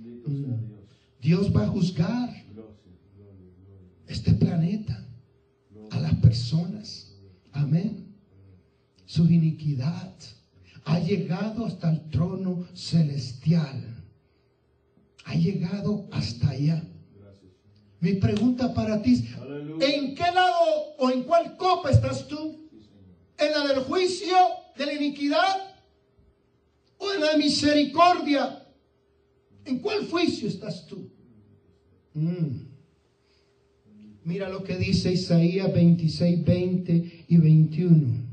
Dios. 1.19 1.55
Va 1.55 1.63
a 1.63 1.67
juzgar 1.67 2.29
este 4.07 4.34
planeta 4.34 5.07
a 5.89 5.99
las 5.99 6.13
personas. 6.15 7.15
Amén. 7.51 8.15
Su 9.05 9.25
iniquidad 9.25 10.13
ha 10.86 10.99
llegado 10.99 11.65
hasta 11.65 11.91
el 11.91 12.07
trono 12.12 12.67
celestial. 12.75 14.03
Ha 15.25 15.34
llegado 15.34 16.07
hasta 16.12 16.49
allá. 16.51 16.84
Mi 17.99 18.13
pregunta 18.13 18.71
para 18.71 19.01
ti 19.01 19.13
es. 19.13 19.23
¿en 19.81 20.13
qué 20.13 20.31
lado 20.31 20.95
o 20.99 21.10
en 21.10 21.23
cuál 21.23 21.57
copa 21.57 21.89
estás 21.89 22.27
tú? 22.27 22.61
¿En 23.41 23.51
la 23.54 23.67
del 23.67 23.84
juicio, 23.86 24.38
de 24.77 24.86
la 24.86 24.93
iniquidad? 24.93 25.73
¿O 26.99 27.12
en 27.12 27.21
la 27.21 27.36
misericordia? 27.38 28.67
¿En 29.65 29.80
cuál 29.80 30.08
juicio 30.08 30.47
estás 30.47 30.86
tú? 30.86 31.10
Mm. 32.13 32.67
Mira 34.25 34.47
lo 34.47 34.63
que 34.63 34.77
dice 34.77 35.12
Isaías 35.12 35.73
26, 35.73 36.45
20 36.45 37.25
y 37.27 37.38
21. 37.38 38.32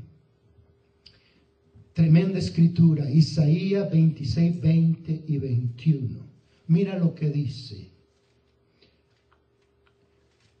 Tremenda 1.93 2.37
escritura. 2.37 3.09
Isaías 3.09 3.89
26, 3.89 4.61
20 4.61 5.23
y 5.27 5.37
21. 5.39 6.19
Mira 6.67 6.99
lo 6.99 7.15
que 7.15 7.29
dice. 7.29 7.89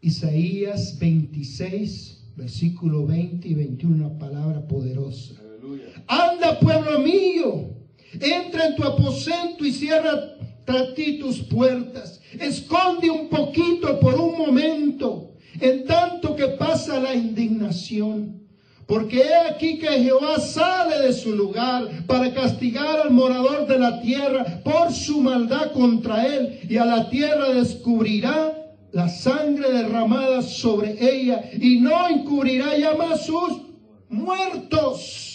Isaías 0.01 0.97
26, 0.97 2.18
versículo 2.39 3.05
20 3.05 3.47
y 3.49 3.53
21, 3.53 3.95
una 4.07 4.17
palabra 4.17 4.65
poderosa. 4.65 5.33
Aleluya. 5.41 5.83
Anda, 6.07 6.57
pueblo 6.59 6.99
mío, 6.99 7.75
entra 8.13 8.67
en 8.67 8.75
tu 8.75 8.83
aposento 8.83 9.65
y 9.65 9.73
cierra 9.73 10.37
tras 10.63 10.93
ti 10.93 11.19
tus 11.19 11.39
puertas. 11.41 12.21
Esconde 12.39 13.09
un 13.09 13.27
poquito 13.27 13.99
por 13.99 14.15
un 14.15 14.37
momento, 14.37 15.33
en 15.59 15.83
tanto 15.85 16.35
que 16.37 16.47
pasa 16.47 16.99
la 16.99 17.13
indignación. 17.13 18.39
Porque 18.87 19.19
he 19.19 19.35
aquí 19.51 19.77
que 19.77 19.89
Jehová 19.89 20.39
sale 20.39 21.05
de 21.05 21.13
su 21.13 21.35
lugar 21.35 22.05
para 22.07 22.33
castigar 22.33 23.01
al 23.01 23.11
morador 23.11 23.67
de 23.67 23.77
la 23.77 24.01
tierra 24.01 24.61
por 24.63 24.93
su 24.93 25.19
maldad 25.19 25.73
contra 25.73 26.25
él, 26.25 26.61
y 26.69 26.77
a 26.77 26.85
la 26.85 27.09
tierra 27.09 27.49
descubrirá 27.49 28.58
la 28.91 29.07
sangre 29.07 29.71
derramada 29.71 30.41
sobre 30.41 30.97
ella, 30.99 31.49
y 31.53 31.79
no 31.79 32.07
encubrirá 32.07 32.77
ya 32.77 32.95
más 32.95 33.25
sus 33.25 33.61
muertos. 34.09 35.29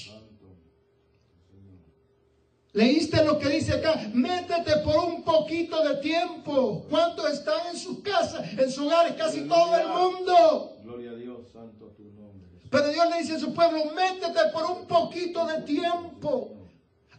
¿Leíste 2.73 3.25
lo 3.25 3.39
que 3.39 3.49
dice 3.49 3.75
acá? 3.75 4.11
Métete 4.13 4.79
por 4.79 4.97
un 4.97 5.23
poquito 5.23 5.81
de 5.89 5.95
tiempo. 5.99 6.85
¿Cuántos 6.91 7.31
están 7.31 7.69
en 7.71 7.79
sus 7.79 8.01
casas, 8.01 8.53
en 8.59 8.69
sus 8.69 8.87
hogares? 8.87 9.13
Casi 9.13 9.43
todo 9.43 9.77
el 9.79 9.87
mundo. 9.87 10.79
Gloria 10.83 11.13
a 11.13 11.15
Dios, 11.15 11.49
santo 11.53 11.93
tu 11.97 12.03
nombre. 12.03 12.49
Pero 12.69 12.89
Dios 12.89 13.09
le 13.11 13.19
dice 13.21 13.35
a 13.35 13.39
su 13.39 13.55
pueblo, 13.55 13.85
métete 13.95 14.41
por 14.53 14.65
un 14.65 14.89
poquito 14.89 15.47
de 15.47 15.63
tiempo. 15.63 16.51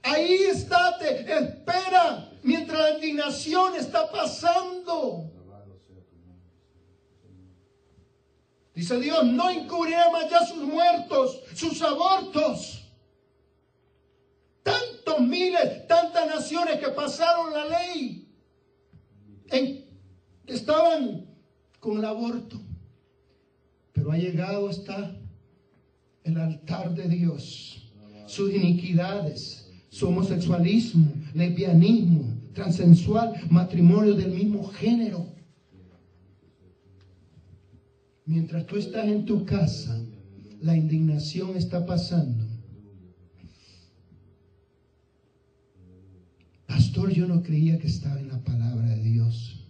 Ahí 0.04 0.44
estate, 0.44 1.22
espera, 1.22 2.30
mientras 2.44 2.78
la 2.78 2.90
indignación 2.96 3.76
está 3.76 4.12
pasando. 4.12 5.32
Alabado 5.34 5.78
sea 5.88 6.02
tu 6.10 6.18
nombre. 6.18 6.44
Dice 8.76 9.00
Dios, 9.00 9.26
no 9.26 9.50
encubrirá 9.50 10.12
más 10.12 10.30
ya 10.30 10.46
sus 10.46 10.64
muertos, 10.64 11.42
sus 11.54 11.82
abortos. 11.82 12.84
Tantos 14.64 15.22
miles, 15.22 15.88
tantas 15.88 16.28
naciones 16.28 16.80
que 16.80 16.90
pasaron 16.90 17.54
la 17.54 17.66
ley, 17.66 18.28
estaban 20.46 21.26
con 21.80 22.00
el 22.00 22.06
aborto. 22.06 22.60
Pero 23.94 24.12
ha 24.12 24.18
llegado 24.18 24.68
hasta 24.68 25.16
el 26.26 26.38
altar 26.38 26.94
de 26.94 27.08
Dios, 27.08 27.92
sus 28.26 28.54
iniquidades, 28.54 29.72
su 29.90 30.10
homosexualismo, 30.10 31.14
lesbianismo, 31.34 32.26
transensual, 32.54 33.40
matrimonio 33.50 34.16
del 34.16 34.32
mismo 34.32 34.68
género. 34.68 35.35
Mientras 38.26 38.66
tú 38.66 38.78
estás 38.78 39.06
en 39.08 39.26
tu 39.26 39.46
casa, 39.46 40.04
la 40.62 40.76
indignación 40.76 41.56
está 41.56 41.86
pasando. 41.86 42.44
Pastor, 46.66 47.12
yo 47.12 47.28
no 47.28 47.44
creía 47.44 47.78
que 47.78 47.88
estaba 47.88 48.20
en 48.20 48.30
la 48.30 48.44
palabra 48.44 48.90
de 48.90 49.04
Dios. 49.04 49.68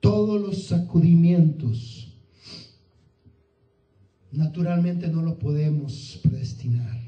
Todos 0.00 0.40
los 0.40 0.64
sacudimientos, 0.64 2.18
naturalmente 4.30 5.08
no 5.08 5.22
los 5.22 5.36
podemos 5.36 6.20
predestinar. 6.22 7.03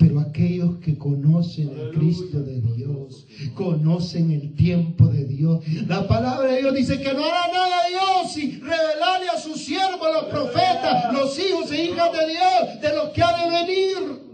Pero 0.00 0.18
aquellos 0.18 0.78
que 0.78 0.96
conocen 0.96 1.68
a 1.78 1.90
Cristo 1.90 2.40
de 2.40 2.62
Dios, 2.62 3.26
conocen 3.54 4.30
el 4.30 4.54
tiempo 4.54 5.08
de 5.08 5.26
Dios. 5.26 5.62
La 5.86 6.08
palabra 6.08 6.50
de 6.50 6.60
Dios 6.62 6.74
dice 6.74 7.02
que 7.02 7.12
no 7.12 7.22
hará 7.22 7.52
nada 7.52 7.76
Dios 7.90 8.32
sin 8.32 8.60
revelarle 8.62 9.28
a 9.28 9.38
sus 9.38 9.60
siervos, 9.62 10.08
los 10.14 10.24
profetas, 10.24 11.12
los 11.12 11.38
hijos 11.38 11.70
e 11.70 11.84
hijas 11.84 12.10
de 12.12 12.28
Dios, 12.28 12.80
de 12.80 12.96
lo 12.96 13.12
que 13.12 13.22
ha 13.22 13.44
de 13.44 13.66
venir. 13.66 14.30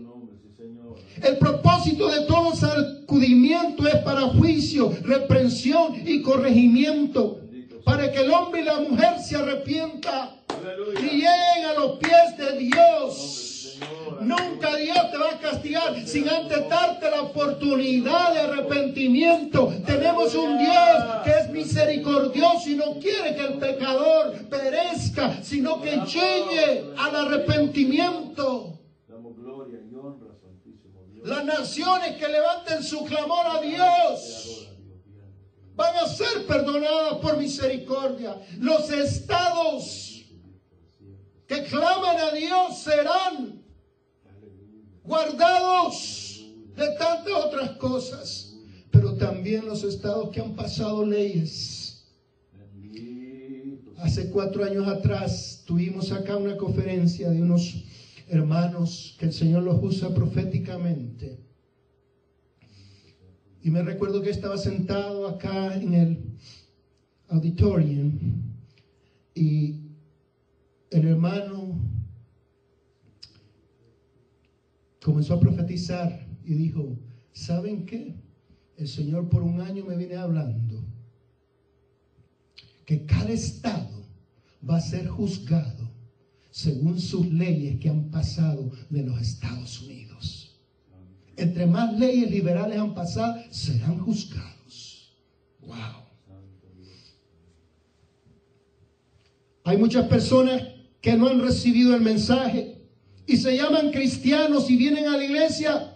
El 1.20 1.36
propósito 1.38 2.08
de 2.10 2.26
todo 2.26 2.54
sacudimiento 2.54 3.88
es 3.88 3.96
para 3.96 4.20
juicio, 4.20 4.92
reprensión 5.02 5.94
y 6.06 6.22
corregimiento. 6.22 7.40
Para 7.84 8.12
que 8.12 8.20
el 8.20 8.30
hombre 8.30 8.62
y 8.62 8.64
la 8.64 8.80
mujer 8.80 9.18
se 9.20 9.36
arrepienta 9.36 10.36
Aleluya. 10.48 11.00
y 11.00 11.10
lleguen 11.14 11.64
a 11.70 11.74
los 11.74 11.98
pies 11.98 12.36
de 12.38 12.58
Dios. 12.58 13.45
Nunca 14.20 14.76
Dios 14.76 15.10
te 15.10 15.18
va 15.18 15.30
a 15.30 15.38
castigar 15.38 16.06
sin 16.06 16.28
antes 16.28 16.68
darte 16.68 17.10
la 17.10 17.22
oportunidad 17.22 18.32
de 18.32 18.40
arrepentimiento. 18.40 19.72
Tenemos 19.86 20.34
un 20.34 20.58
Dios 20.58 21.24
que 21.24 21.30
es 21.30 21.50
misericordioso 21.50 22.70
y 22.70 22.76
no 22.76 22.98
quiere 22.98 23.34
que 23.34 23.42
el 23.42 23.58
pecador 23.58 24.34
perezca, 24.48 25.42
sino 25.42 25.80
que 25.80 25.96
llegue 25.96 26.92
al 26.96 27.16
arrepentimiento. 27.16 28.80
Las 31.24 31.44
naciones 31.44 32.16
que 32.16 32.28
levanten 32.28 32.82
su 32.82 33.04
clamor 33.04 33.46
a 33.46 33.60
Dios 33.60 34.68
van 35.74 35.96
a 35.96 36.06
ser 36.06 36.46
perdonadas 36.46 37.14
por 37.14 37.36
misericordia. 37.36 38.36
Los 38.58 38.90
estados 38.90 40.24
que 41.46 41.64
claman 41.64 42.16
a 42.18 42.30
Dios 42.30 42.78
serán 42.78 43.65
guardados 45.06 46.44
de 46.76 46.86
tantas 46.98 47.32
otras 47.32 47.70
cosas. 47.72 48.56
Pero 48.90 49.14
también 49.14 49.66
los 49.66 49.84
estados 49.84 50.30
que 50.30 50.40
han 50.40 50.54
pasado 50.54 51.04
leyes. 51.04 52.04
Hace 53.98 54.30
cuatro 54.30 54.64
años 54.64 54.86
atrás 54.86 55.62
tuvimos 55.66 56.12
acá 56.12 56.36
una 56.36 56.56
conferencia 56.56 57.30
de 57.30 57.42
unos 57.42 57.84
hermanos 58.28 59.16
que 59.18 59.26
el 59.26 59.32
Señor 59.32 59.62
los 59.62 59.82
usa 59.82 60.14
proféticamente. 60.14 61.40
Y 63.62 63.70
me 63.70 63.82
recuerdo 63.82 64.22
que 64.22 64.30
estaba 64.30 64.58
sentado 64.58 65.26
acá 65.26 65.74
en 65.74 65.94
el 65.94 66.38
auditorium 67.28 68.18
y 69.34 69.80
el 70.90 71.08
hermano 71.08 71.85
comenzó 75.06 75.34
a 75.34 75.40
profetizar 75.40 76.26
y 76.44 76.54
dijo, 76.54 76.98
¿saben 77.30 77.86
qué? 77.86 78.16
El 78.76 78.88
Señor 78.88 79.28
por 79.28 79.44
un 79.44 79.60
año 79.60 79.84
me 79.84 79.96
viene 79.96 80.16
hablando 80.16 80.84
que 82.84 83.06
cada 83.06 83.30
estado 83.30 84.04
va 84.68 84.78
a 84.78 84.80
ser 84.80 85.06
juzgado 85.06 85.88
según 86.50 86.98
sus 86.98 87.24
leyes 87.32 87.78
que 87.78 87.88
han 87.88 88.10
pasado 88.10 88.72
de 88.90 89.04
los 89.04 89.20
Estados 89.20 89.80
Unidos. 89.82 90.58
Entre 91.36 91.66
más 91.66 91.96
leyes 91.96 92.28
liberales 92.28 92.76
han 92.76 92.92
pasado, 92.92 93.36
serán 93.52 94.00
juzgados. 94.00 95.16
Wow. 95.60 96.02
Hay 99.62 99.78
muchas 99.78 100.08
personas 100.08 100.64
que 101.00 101.16
no 101.16 101.28
han 101.28 101.40
recibido 101.42 101.94
el 101.94 102.02
mensaje 102.02 102.75
y 103.26 103.36
se 103.36 103.56
llaman 103.56 103.90
cristianos 103.90 104.70
y 104.70 104.76
vienen 104.76 105.06
a 105.08 105.16
la 105.16 105.24
iglesia. 105.24 105.94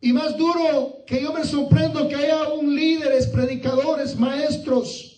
Y 0.00 0.12
más 0.12 0.36
duro 0.36 1.04
que 1.06 1.22
yo 1.22 1.32
me 1.32 1.44
sorprendo 1.44 2.08
que 2.08 2.16
haya 2.16 2.48
un 2.48 2.74
líderes, 2.74 3.26
predicadores, 3.26 4.16
maestros 4.16 5.14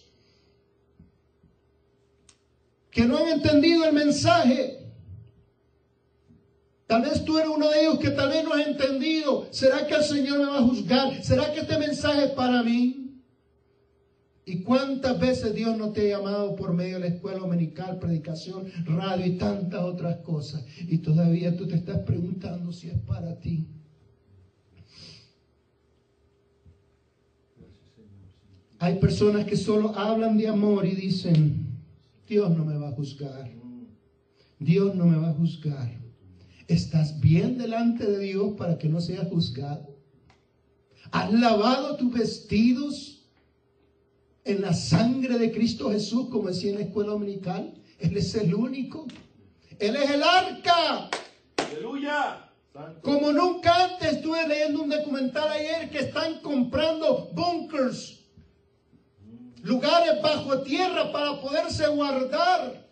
que 2.97 3.05
no 3.05 3.19
han 3.19 3.29
entendido 3.29 3.85
el 3.85 3.93
mensaje. 3.93 4.79
Tal 6.87 7.03
vez 7.03 7.23
tú 7.27 7.37
eres 7.37 7.51
uno 7.55 7.69
de 7.69 7.83
ellos 7.83 7.99
que 7.99 8.09
tal 8.09 8.31
vez 8.31 8.43
no 8.43 8.55
has 8.55 8.67
entendido. 8.67 9.49
¿Será 9.51 9.87
que 9.87 9.97
el 9.97 10.03
Señor 10.03 10.39
me 10.39 10.47
va 10.47 10.59
a 10.59 10.63
juzgar? 10.63 11.23
¿Será 11.23 11.53
que 11.53 11.61
este 11.61 11.79
mensaje 11.79 12.25
es 12.25 12.31
para 12.31 12.63
mí? 12.63 13.06
¿Y 14.49 14.63
cuántas 14.63 15.19
veces 15.19 15.57
Dios 15.57 15.77
no 15.77 15.91
te 15.91 16.03
ha 16.03 16.19
llamado 16.19 16.55
por 16.55 16.73
medio 16.73 16.95
de 16.95 17.01
la 17.01 17.15
escuela 17.17 17.41
dominical, 17.41 17.99
predicación, 17.99 18.67
radio 18.85 19.27
y 19.27 19.39
tantas 19.39 19.83
otras 19.83 20.19
cosas? 20.19 20.65
Y 20.87 20.99
todavía 20.99 21.57
tú 21.57 21.67
te 21.67 21.75
estás 21.75 21.99
preguntando 22.05 22.73
si 22.73 22.87
es 22.87 22.99
para 23.01 23.41
ti. 23.41 23.67
Hay 28.79 29.01
personas 29.01 29.47
que 29.47 29.57
solo 29.57 29.99
hablan 29.99 30.39
de 30.39 30.47
amor 30.47 30.87
y 30.87 30.95
dicen, 30.95 31.67
Dios 32.29 32.57
no 32.57 32.65
me 32.65 32.77
va 32.77 32.91
a 32.91 32.93
juzgar. 32.93 33.51
Dios 34.61 34.95
no 34.95 35.07
me 35.07 35.17
va 35.17 35.31
a 35.31 35.35
juzgar. 35.35 35.93
¿Estás 36.69 37.19
bien 37.19 37.59
delante 37.59 38.07
de 38.07 38.21
Dios 38.21 38.55
para 38.57 38.79
que 38.79 38.89
no 38.89 39.01
seas 39.01 39.27
juzgado? 39.29 39.93
¿Has 41.11 41.33
lavado 41.33 41.97
tus 41.97 42.13
vestidos 42.13 43.16
en 44.47 44.63
la 44.63 44.73
sangre 44.73 45.39
de 45.39 45.51
Cristo 45.53 45.91
Jesús, 45.91 46.29
como 46.31 46.49
decía 46.49 46.71
en 46.71 46.79
la 46.79 46.85
escuela 46.85 47.11
dominical? 47.11 47.75
Él 47.99 48.17
es 48.17 48.35
el 48.37 48.55
único. 48.55 49.07
Él 49.79 49.97
es 49.97 50.11
el 50.11 50.23
arca. 50.23 51.11
Aleluya. 51.57 52.43
Como 53.03 53.33
nunca 53.33 53.85
antes 53.85 54.13
estuve 54.13 54.47
leyendo 54.47 54.83
un 54.83 54.91
documental 54.91 55.49
ayer 55.49 55.91
que 55.91 55.99
están 55.99 56.41
comprando 56.43 57.31
bunkers, 57.33 58.25
lugares 59.63 60.23
bajo 60.23 60.63
tierra 60.63 61.11
para 61.11 61.41
poderse 61.41 61.87
guardar. 61.89 62.87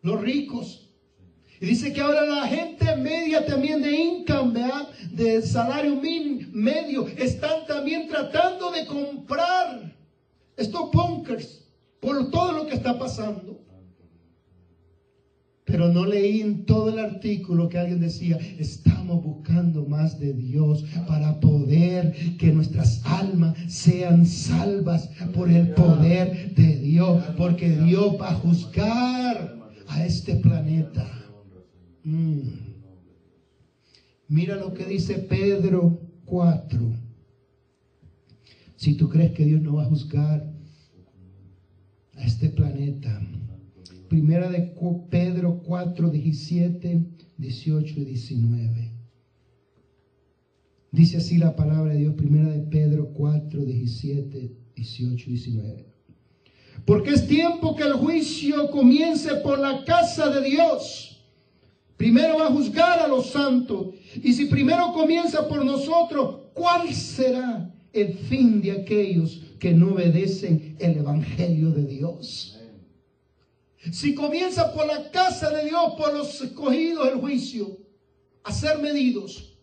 Los 0.00 0.20
ricos. 0.20 0.81
Y 1.62 1.66
dice 1.66 1.92
que 1.92 2.00
ahora 2.00 2.26
la 2.26 2.48
gente 2.48 2.96
media 2.96 3.46
también 3.46 3.82
de 3.82 3.96
income, 3.96 4.60
de 5.12 5.40
salario 5.42 5.94
medio, 6.50 7.06
están 7.06 7.64
también 7.68 8.08
tratando 8.08 8.72
de 8.72 8.84
comprar 8.84 9.96
estos 10.56 10.90
bunkers 10.90 11.64
por 12.00 12.32
todo 12.32 12.50
lo 12.50 12.66
que 12.66 12.74
está 12.74 12.98
pasando. 12.98 13.60
Pero 15.64 15.86
no 15.86 16.04
leí 16.04 16.40
en 16.40 16.66
todo 16.66 16.88
el 16.88 16.98
artículo 16.98 17.68
que 17.68 17.78
alguien 17.78 18.00
decía, 18.00 18.38
estamos 18.58 19.22
buscando 19.22 19.86
más 19.86 20.18
de 20.18 20.32
Dios 20.32 20.84
para 21.06 21.38
poder 21.38 22.36
que 22.38 22.48
nuestras 22.48 23.06
almas 23.06 23.56
sean 23.68 24.26
salvas 24.26 25.10
por 25.32 25.48
el 25.48 25.68
poder 25.74 26.56
de 26.56 26.78
Dios, 26.78 27.22
porque 27.36 27.70
Dios 27.70 28.20
va 28.20 28.30
a 28.30 28.34
juzgar 28.34 29.54
a 29.86 30.04
este 30.04 30.34
planeta. 30.34 31.21
Mm. 32.04 32.72
Mira 34.28 34.56
lo 34.56 34.72
que 34.72 34.84
dice 34.84 35.18
Pedro 35.18 36.00
4. 36.24 36.80
Si 38.76 38.94
tú 38.94 39.08
crees 39.08 39.32
que 39.32 39.44
Dios 39.44 39.62
no 39.62 39.74
va 39.74 39.84
a 39.84 39.88
juzgar 39.88 40.52
a 42.14 42.24
este 42.24 42.48
planeta, 42.48 43.20
Primera 44.08 44.50
de 44.50 44.74
Pedro 45.10 45.62
4, 45.64 46.10
17, 46.10 47.06
18 47.38 48.00
y 48.00 48.04
19. 48.04 48.92
Dice 50.90 51.16
así 51.16 51.38
la 51.38 51.56
palabra 51.56 51.92
de 51.92 52.00
Dios, 52.00 52.14
Primera 52.14 52.50
de 52.50 52.60
Pedro 52.60 53.12
4, 53.14 53.64
17, 53.64 54.56
18 54.76 55.24
y 55.26 55.32
19. 55.32 55.86
Porque 56.84 57.10
es 57.10 57.26
tiempo 57.26 57.76
que 57.76 57.84
el 57.84 57.94
juicio 57.94 58.70
comience 58.70 59.34
por 59.36 59.58
la 59.58 59.84
casa 59.84 60.28
de 60.28 60.48
Dios. 60.48 61.11
Primero 62.02 62.36
va 62.36 62.48
a 62.48 62.50
juzgar 62.50 62.98
a 62.98 63.06
los 63.06 63.30
santos. 63.30 63.94
Y 64.24 64.32
si 64.32 64.46
primero 64.46 64.92
comienza 64.92 65.46
por 65.46 65.64
nosotros, 65.64 66.48
¿cuál 66.52 66.92
será 66.92 67.72
el 67.92 68.14
fin 68.14 68.60
de 68.60 68.72
aquellos 68.72 69.40
que 69.60 69.70
no 69.70 69.92
obedecen 69.92 70.76
el 70.80 70.96
Evangelio 70.96 71.70
de 71.70 71.84
Dios? 71.84 72.58
Si 73.92 74.16
comienza 74.16 74.74
por 74.74 74.84
la 74.84 75.12
casa 75.12 75.50
de 75.50 75.66
Dios, 75.66 75.94
por 75.96 76.12
los 76.12 76.40
escogidos 76.40 77.06
el 77.06 77.20
juicio, 77.20 77.78
a 78.42 78.52
ser 78.52 78.80
medidos, 78.80 79.56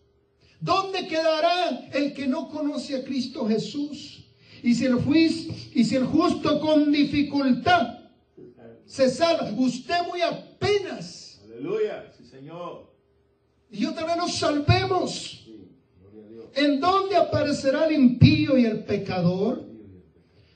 ¿dónde 0.62 1.08
quedará 1.08 1.89
el 1.91 2.13
que 2.13 2.25
no 2.25 2.47
conoce 2.47 2.95
a 2.95 3.04
Cristo 3.04 3.49
Jesús? 3.49 4.23
Y 4.63 4.75
si 4.75 4.86
el, 4.86 4.97
y 5.73 5.84
si 5.84 5.93
el 5.93 6.06
justo 6.06 6.62
con 6.62 6.89
dificultad 6.89 7.99
se 8.86 9.10
salva, 9.10 9.52
usted 9.58 10.08
muy 10.08 10.21
apenas, 10.21 11.30
Aleluya. 11.60 12.06
Señor. 12.39 12.88
y 13.69 13.80
yo 13.80 13.93
también 13.93 14.17
nos 14.17 14.36
salvemos. 14.36 15.43
Sí. 15.43 15.67
¿En 16.56 16.80
dónde 16.80 17.17
aparecerá 17.17 17.86
el 17.86 17.95
impío 17.95 18.58
y 18.58 18.65
el 18.65 18.86
pecador? 18.86 19.65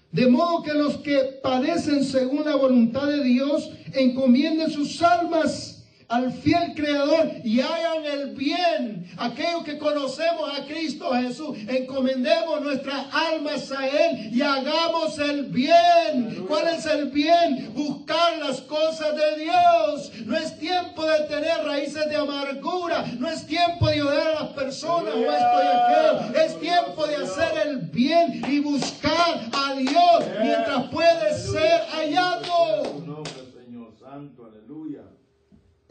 De 0.10 0.28
modo 0.28 0.63
que 0.63 0.74
los 0.74 1.00
que 1.00 1.39
padecen 1.43 2.06
según 2.06 2.46
la 2.46 2.56
voluntad 2.56 3.08
de 3.08 3.22
Dios 3.22 3.69
encomienden 3.91 4.72
sus 4.72 5.02
almas 5.02 5.72
al 6.09 6.31
fiel 6.31 6.73
Creador 6.75 7.31
y 7.43 7.59
hagan 7.61 8.05
el 8.05 8.35
bien. 8.35 9.11
Aquellos 9.17 9.63
que 9.63 9.77
conocemos 9.77 10.51
a 10.57 10.65
Cristo 10.65 11.11
Jesús, 11.13 11.57
encomendemos 11.67 12.61
nuestras 12.61 13.05
almas 13.13 13.71
a 13.71 13.87
Él 13.87 14.29
y 14.33 14.41
hagamos 14.41 15.17
el 15.19 15.45
bien. 15.45 16.45
¿Cuál 16.47 16.67
es 16.67 16.85
el 16.85 17.09
bien? 17.09 17.73
Buscar 17.73 18.37
las 18.39 18.61
cosas 18.61 19.15
de 19.15 19.43
Dios. 19.43 20.11
No 20.25 20.37
es 20.37 20.57
tiempo 20.59 21.05
de 21.05 21.19
tener 21.27 21.63
raíces 21.65 22.09
de 22.09 22.15
amargura. 22.15 23.05
No 23.19 23.29
es 23.29 23.45
tiempo 23.45 23.87
de 23.87 24.01
odiar 24.01 24.27
a 24.27 24.43
las 24.43 24.49
personas 24.49 25.13
o 25.13 25.19
esto 25.19 25.59
y 25.63 25.67
aquello. 25.67 26.45
Es 26.45 26.59
tiempo 26.59 27.07
de 27.07 27.15
hacer 27.15 27.67
el 27.67 27.77
bien 27.77 28.41
y 28.47 28.59
buscar 28.59 29.49
a 29.51 29.75
Dios 29.75 30.25
mientras 30.41 30.83
puede 30.89 31.37
ser 31.37 31.81
hallado. 31.91 32.83
Tu 32.83 33.05
nombre, 33.05 33.31
Señor. 33.53 33.93
Santo 33.99 34.45
aleluya. 34.45 35.02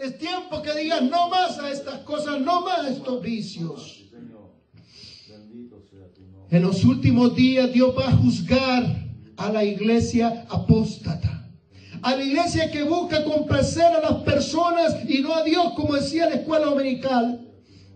Es 0.03 0.19
tiempo 0.19 0.61
que 0.63 0.75
digas 0.75 1.01
no 1.03 1.29
más 1.29 1.61
a 1.61 1.71
estas 1.71 2.01
cosas, 2.01 2.41
no 2.41 2.63
más 2.63 2.81
a 2.81 2.91
estos 2.91 3.23
vicios. 3.23 4.03
En 6.51 6.63
los 6.63 6.85
últimos 6.85 7.37
días 7.37 7.73
Dios 7.73 7.95
va 7.97 8.09
a 8.09 8.17
juzgar 8.17 8.83
a 9.37 9.53
la 9.53 9.63
iglesia 9.63 10.45
apóstata. 10.49 11.49
A 12.03 12.17
la 12.17 12.25
iglesia 12.25 12.69
que 12.73 12.83
busca 12.83 13.23
complacer 13.23 13.85
a 13.85 14.01
las 14.01 14.25
personas 14.25 15.09
y 15.09 15.21
no 15.21 15.37
a 15.37 15.45
Dios, 15.45 15.73
como 15.77 15.95
decía 15.95 16.29
la 16.29 16.35
escuela 16.35 16.67
dominical. 16.67 17.49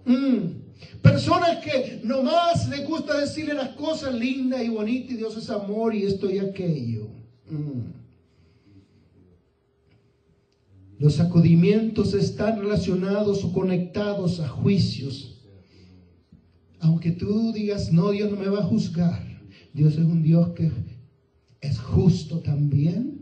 Mm. 0.05 1.03
Personas 1.03 1.57
que 1.57 2.03
nomás 2.05 2.69
les 2.69 2.87
gusta 2.87 3.19
decirle 3.19 3.55
las 3.55 3.71
cosas 3.71 4.15
lindas 4.15 4.63
y 4.63 4.69
bonitas 4.69 5.11
y 5.11 5.17
Dios 5.17 5.37
es 5.37 5.51
amor 5.51 5.93
y 5.93 6.05
esto 6.05 6.31
y 6.31 6.39
aquello. 6.39 7.09
Mm. 7.51 8.06
Los 10.99 11.15
sacudimientos 11.15 12.15
están 12.15 12.61
relacionados 12.61 13.45
o 13.45 13.53
conectados 13.53 14.41
a 14.41 14.49
juicios. 14.49 15.43
Aunque 16.81 17.11
tú 17.13 17.53
digas, 17.53 17.93
no, 17.93 18.11
Dios 18.11 18.31
no 18.31 18.37
me 18.37 18.49
va 18.49 18.61
a 18.61 18.67
juzgar. 18.67 19.23
Dios 19.75 19.95
es 19.95 20.05
un 20.05 20.23
Dios 20.23 20.51
que 20.51 20.71
es 21.61 21.79
justo 21.79 22.39
también 22.41 23.21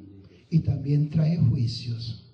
y 0.50 0.60
también 0.60 1.10
trae 1.10 1.36
juicios. 1.36 2.32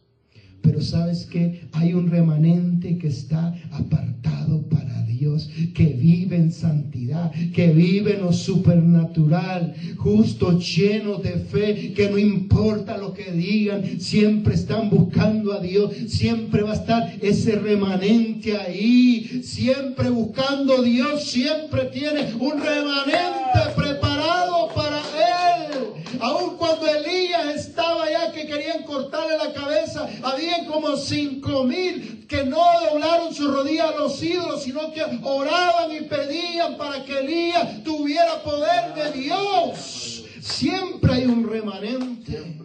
Pero 0.61 0.83
sabes 0.83 1.25
que 1.25 1.69
hay 1.73 1.95
un 1.95 2.11
remanente 2.11 2.99
que 2.99 3.09
está 3.09 3.55
apartado 3.71 4.69
para 4.69 4.90
Dios, 5.21 5.51
que 5.75 5.85
vive 5.85 6.37
en 6.37 6.51
santidad, 6.51 7.31
que 7.55 7.67
vive 7.69 8.15
en 8.15 8.23
lo 8.23 8.33
supernatural, 8.33 9.75
justo, 9.99 10.59
lleno 10.59 11.17
de 11.17 11.33
fe, 11.33 11.93
que 11.93 12.09
no 12.09 12.17
importa 12.17 12.97
lo 12.97 13.13
que 13.13 13.31
digan, 13.31 14.01
siempre 14.01 14.55
están 14.55 14.89
buscando 14.89 15.53
a 15.53 15.61
Dios, 15.61 15.93
siempre 16.09 16.63
va 16.63 16.71
a 16.71 16.77
estar 16.77 17.13
ese 17.21 17.57
remanente 17.57 18.57
ahí, 18.57 19.43
siempre 19.45 20.09
buscando 20.09 20.79
a 20.79 20.83
Dios, 20.83 21.23
siempre 21.25 21.85
tiene 21.93 22.33
un 22.41 22.59
remanente 22.59 23.61
preparado 23.77 24.69
para 24.75 25.01
Él. 25.01 25.81
Aun 26.19 26.57
cuando 26.57 26.87
Elías 26.87 27.57
estaba 27.57 28.11
ya 28.11 28.33
que 28.33 28.47
querían 28.47 28.85
cortarle 29.01 29.37
la 29.37 29.53
cabeza, 29.53 30.09
habían 30.23 30.67
como 30.67 30.97
cinco 30.97 31.65
mil 31.65 32.27
que 32.27 32.45
no 32.45 32.63
doblaron 32.91 33.35
su 33.35 33.51
rodilla 33.51 33.89
a 33.89 33.97
los 33.97 34.23
ídolos, 34.23 34.63
sino 34.63 34.93
que 34.93 35.03
oraban 35.23 35.91
y 35.93 36.03
pedían 36.03 36.77
para 36.77 37.05
que 37.05 37.19
Elías 37.19 37.83
tuviera 37.83 38.43
poder 38.43 38.95
de 38.95 39.21
Dios. 39.21 40.25
Siempre 40.41 41.13
hay 41.13 41.25
un 41.27 41.49
remanente 41.49 42.57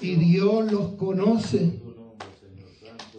y. 0.00 0.16
Dios 0.16 0.70
los 0.70 0.92
conoce. 0.92 1.80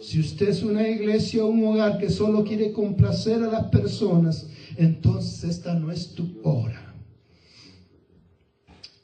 Si 0.00 0.20
usted 0.20 0.48
es 0.48 0.62
una 0.62 0.88
iglesia 0.88 1.44
o 1.44 1.48
un 1.48 1.64
hogar 1.66 1.98
que 1.98 2.08
solo 2.08 2.44
quiere 2.44 2.72
complacer 2.72 3.42
a 3.42 3.48
las 3.48 3.64
personas, 3.64 4.46
entonces 4.76 5.50
esta 5.50 5.74
no 5.74 5.90
es 5.90 6.14
tu 6.14 6.40
hora. 6.44 6.87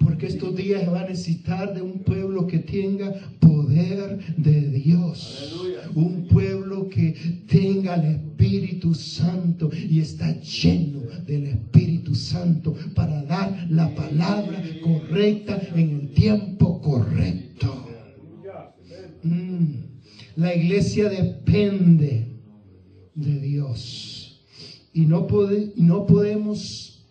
Porque 0.05 0.27
estos 0.27 0.55
días 0.55 0.87
va 0.93 1.01
a 1.01 1.09
necesitar 1.09 1.75
de 1.75 1.83
un 1.83 2.01
pueblo 2.01 2.47
que 2.47 2.59
tenga 2.59 3.13
poder 3.41 4.19
de 4.37 4.61
Dios. 4.71 5.51
Aleluya. 5.53 5.81
Un 5.95 6.27
pueblo 6.29 6.89
que 6.89 7.13
tenga 7.49 7.95
el 7.97 8.15
Espíritu 8.17 8.95
Santo 8.95 9.71
y 9.73 10.01
está 10.01 10.31
lleno 10.41 11.01
del 11.27 11.47
Espíritu 11.47 12.15
Santo 12.15 12.75
para 12.95 13.23
dar 13.25 13.67
la 13.71 13.95
palabra 13.95 14.63
correcta 14.83 15.61
en 15.75 15.91
el 16.01 16.09
tiempo 16.15 16.81
correcto. 16.81 17.89
Mm. 19.23 19.65
La 20.37 20.55
iglesia 20.55 21.09
depende 21.09 22.27
de 23.15 23.41
Dios. 23.41 24.43
Y 24.93 25.03
no, 25.07 25.27
pode- 25.27 25.73
no 25.77 26.07
podemos 26.07 27.05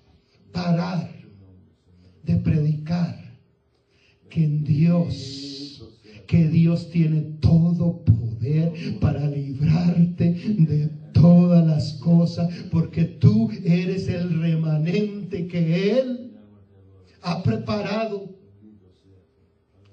parar 0.51 1.12
de 2.23 2.35
predicar 2.37 3.19
que 4.29 4.43
en 4.43 4.63
Dios, 4.63 5.83
que 6.27 6.47
Dios 6.47 6.89
tiene 6.89 7.21
todo 7.39 8.03
poder 8.03 8.73
para 8.99 9.27
librarte 9.27 10.31
de 10.31 10.89
todas 11.13 11.65
las 11.65 11.93
cosas, 11.93 12.51
porque 12.71 13.03
tú 13.03 13.49
eres 13.63 14.07
el 14.07 14.39
remanente 14.39 15.47
que 15.47 15.99
Él 15.99 16.31
ha 17.21 17.43
preparado 17.43 18.33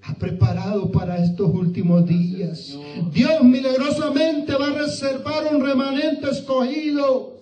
ha 0.02 0.14
preparado 0.14 0.90
para 0.90 1.22
estos 1.22 1.54
últimos 1.54 2.06
días. 2.06 2.76
Dios 3.12 3.42
milagrosamente 3.42 4.54
va 4.54 4.68
a 4.68 4.78
reservar 4.86 5.54
un 5.54 5.62
remanente 5.62 6.30
escogido. 6.30 7.39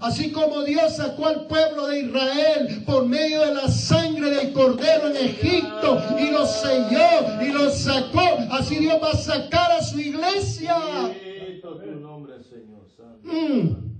Así 0.00 0.32
como 0.32 0.62
Dios 0.62 0.96
sacó 0.96 1.26
al 1.26 1.46
pueblo 1.46 1.86
de 1.88 2.00
Israel 2.00 2.82
por 2.86 3.06
medio 3.06 3.40
de 3.46 3.54
la 3.54 3.68
sangre 3.68 4.30
del 4.30 4.52
cordero 4.52 5.08
en 5.08 5.16
Egipto 5.16 6.02
y 6.18 6.30
lo 6.30 6.46
selló 6.46 7.42
y 7.42 7.52
lo 7.52 7.70
sacó, 7.70 8.20
así 8.50 8.76
Dios 8.76 8.98
va 9.02 9.10
a 9.10 9.16
sacar 9.16 9.72
a 9.72 9.82
su 9.82 10.00
iglesia. 10.00 10.76
Mm. 13.22 13.92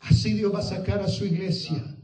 Así 0.00 0.32
Dios 0.34 0.54
va 0.54 0.60
a 0.60 0.62
sacar 0.62 1.00
a 1.00 1.08
su 1.08 1.24
iglesia 1.24 1.96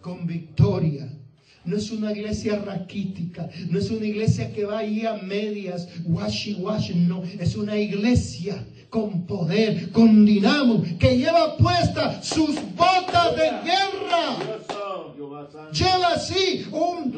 con 0.00 0.26
victoria. 0.26 1.16
No 1.64 1.76
es 1.76 1.90
una 1.90 2.12
iglesia 2.12 2.58
raquítica, 2.58 3.50
no 3.68 3.78
es 3.78 3.90
una 3.90 4.06
iglesia 4.06 4.50
que 4.52 4.64
va 4.64 4.78
ahí 4.78 5.04
a 5.04 5.14
medias, 5.14 5.88
washi 6.06 6.54
washi, 6.54 6.94
no, 6.94 7.22
es 7.22 7.54
una 7.54 7.76
iglesia 7.76 8.64
con 8.90 9.26
poder, 9.26 9.90
con 9.92 10.26
dinamo, 10.26 10.82
que 10.98 11.16
lleva 11.16 11.56
puestas 11.56 12.26
sus 12.26 12.56
botas 12.74 13.36
de 13.36 13.50
guerra. 13.64 14.36
Lleva 15.72 16.08
así 16.14 16.66
un 16.72 17.12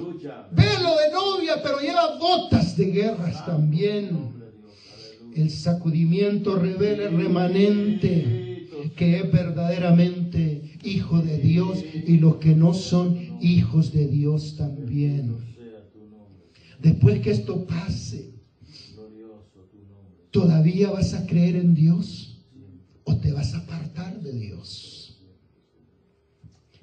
velo 0.52 0.96
de 0.98 1.12
novia, 1.12 1.62
pero 1.62 1.80
lleva 1.80 2.18
botas 2.18 2.76
de 2.76 2.84
guerras 2.84 3.44
también. 3.46 4.32
El 5.34 5.50
sacudimiento 5.50 6.56
revela 6.56 7.04
el 7.04 7.16
remanente 7.16 8.50
que 8.96 9.16
es 9.16 9.32
verdaderamente 9.32 10.78
hijo 10.82 11.22
de 11.22 11.38
Dios 11.38 11.82
y 12.06 12.18
los 12.18 12.36
que 12.36 12.54
no 12.54 12.74
son 12.74 13.38
hijos 13.40 13.92
de 13.92 14.08
Dios 14.08 14.56
también. 14.56 15.36
Después 16.80 17.20
que 17.20 17.30
esto 17.30 17.66
pase. 17.66 18.32
¿Todavía 20.32 20.90
vas 20.90 21.14
a 21.14 21.26
creer 21.26 21.56
en 21.56 21.74
Dios 21.74 22.42
o 23.04 23.16
te 23.16 23.32
vas 23.32 23.54
a 23.54 23.58
apartar 23.58 24.20
de 24.20 24.32
Dios? 24.32 25.20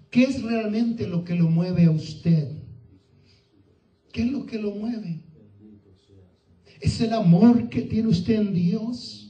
¿Qué 0.09 0.23
es 0.23 0.41
realmente 0.41 1.07
lo 1.07 1.23
que 1.23 1.35
lo 1.35 1.49
mueve 1.49 1.85
a 1.85 1.91
usted? 1.91 2.47
¿Qué 4.12 4.21
es 4.21 4.31
lo 4.31 4.45
que 4.45 4.57
lo 4.57 4.71
mueve? 4.71 5.21
¿Es 6.79 6.99
el 7.01 7.13
amor 7.13 7.69
que 7.69 7.81
tiene 7.81 8.07
usted 8.07 8.35
en 8.35 8.53
Dios? 8.53 9.25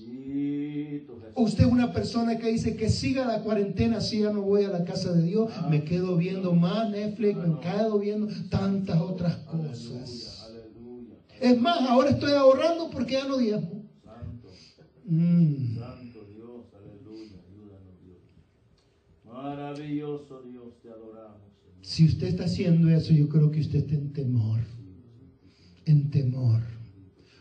¿O 1.33 1.43
usted 1.43 1.65
es 1.65 1.71
una 1.71 1.91
persona 1.91 2.37
que 2.37 2.47
dice 2.47 2.75
que 2.75 2.89
siga 2.89 3.25
la 3.25 3.41
cuarentena, 3.41 4.01
si 4.01 4.19
ya 4.19 4.29
no 4.29 4.41
voy 4.41 4.63
a 4.63 4.69
la 4.69 4.83
casa 4.83 5.11
de 5.13 5.23
Dios, 5.23 5.49
me 5.69 5.83
quedo 5.83 6.17
viendo 6.17 6.53
más 6.53 6.89
Netflix, 6.89 7.35
me 7.37 7.59
quedo 7.61 7.97
viendo 7.99 8.27
tantas 8.49 8.99
otras 8.99 9.37
cosas? 9.37 10.51
Es 11.39 11.57
más, 11.57 11.81
ahora 11.83 12.09
estoy 12.09 12.33
ahorrando 12.33 12.89
porque 12.89 13.13
ya 13.13 13.25
no 13.25 13.37
diezmo. 13.37 13.78
Mm. 15.09 15.75
santo 15.75 16.23
Dios, 16.25 16.65
aleluya. 16.75 17.41
Ayúdanos, 17.49 17.95
Dios. 18.05 18.19
Maravilloso 19.25 20.43
Dios, 20.43 20.79
te 20.83 20.89
adoramos, 20.89 21.51
Señor. 21.63 21.77
Si 21.81 22.05
usted 22.05 22.27
está 22.27 22.43
haciendo 22.45 22.89
eso, 22.89 23.11
yo 23.13 23.27
creo 23.27 23.49
que 23.49 23.59
usted 23.61 23.79
está 23.79 23.95
en 23.95 24.13
temor, 24.13 24.59
en 25.85 26.11
temor. 26.11 26.61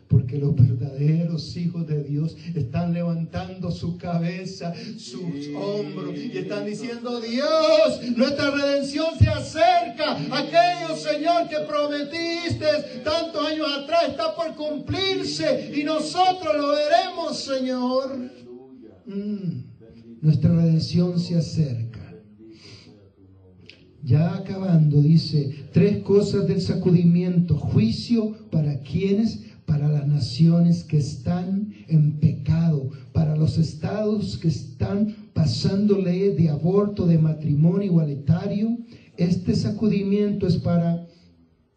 Porque 0.08 0.38
los 0.38 0.56
verdaderos 0.56 1.56
hijos 1.56 1.86
de 1.86 2.02
Dios 2.02 2.36
están 2.54 2.94
levantando 2.94 3.70
su 3.70 3.98
cabeza, 3.98 4.72
sus 4.96 5.48
hombros 5.54 6.16
y 6.16 6.38
están 6.38 6.64
diciendo, 6.64 7.20
Dios, 7.20 8.00
nuestra 8.16 8.50
redención 8.50 9.18
se 9.18 9.28
acerca. 9.28 10.16
Aquello, 10.30 10.96
Señor, 10.96 11.48
que 11.48 11.58
prometiste 11.66 12.66
tantos 13.04 13.46
años 13.46 13.66
atrás 13.82 14.04
está 14.08 14.34
por 14.34 14.54
cumplirse 14.54 15.72
y 15.76 15.84
nosotros 15.84 16.56
lo 16.56 16.68
veremos, 16.68 17.38
Señor. 17.38 18.18
Mm. 19.04 19.68
Nuestra 20.20 20.54
redención 20.54 21.20
se 21.20 21.36
acerca. 21.36 21.98
Ya 24.02 24.36
acabando, 24.36 25.00
dice, 25.02 25.68
tres 25.72 25.98
cosas 26.02 26.46
del 26.48 26.60
sacudimiento. 26.60 27.56
Juicio 27.56 28.48
para 28.50 28.80
quienes, 28.80 29.40
para 29.68 29.86
las 29.86 30.06
naciones 30.06 30.82
que 30.82 30.96
están 30.96 31.74
en 31.88 32.18
pecado, 32.18 32.88
para 33.12 33.36
los 33.36 33.58
estados 33.58 34.38
que 34.38 34.48
están 34.48 35.14
pasando 35.34 35.98
leyes 35.98 36.38
de 36.38 36.48
aborto, 36.48 37.06
de 37.06 37.18
matrimonio 37.18 37.82
igualitario. 37.82 38.78
Este 39.18 39.54
sacudimiento 39.54 40.46
es 40.46 40.56
para 40.56 41.06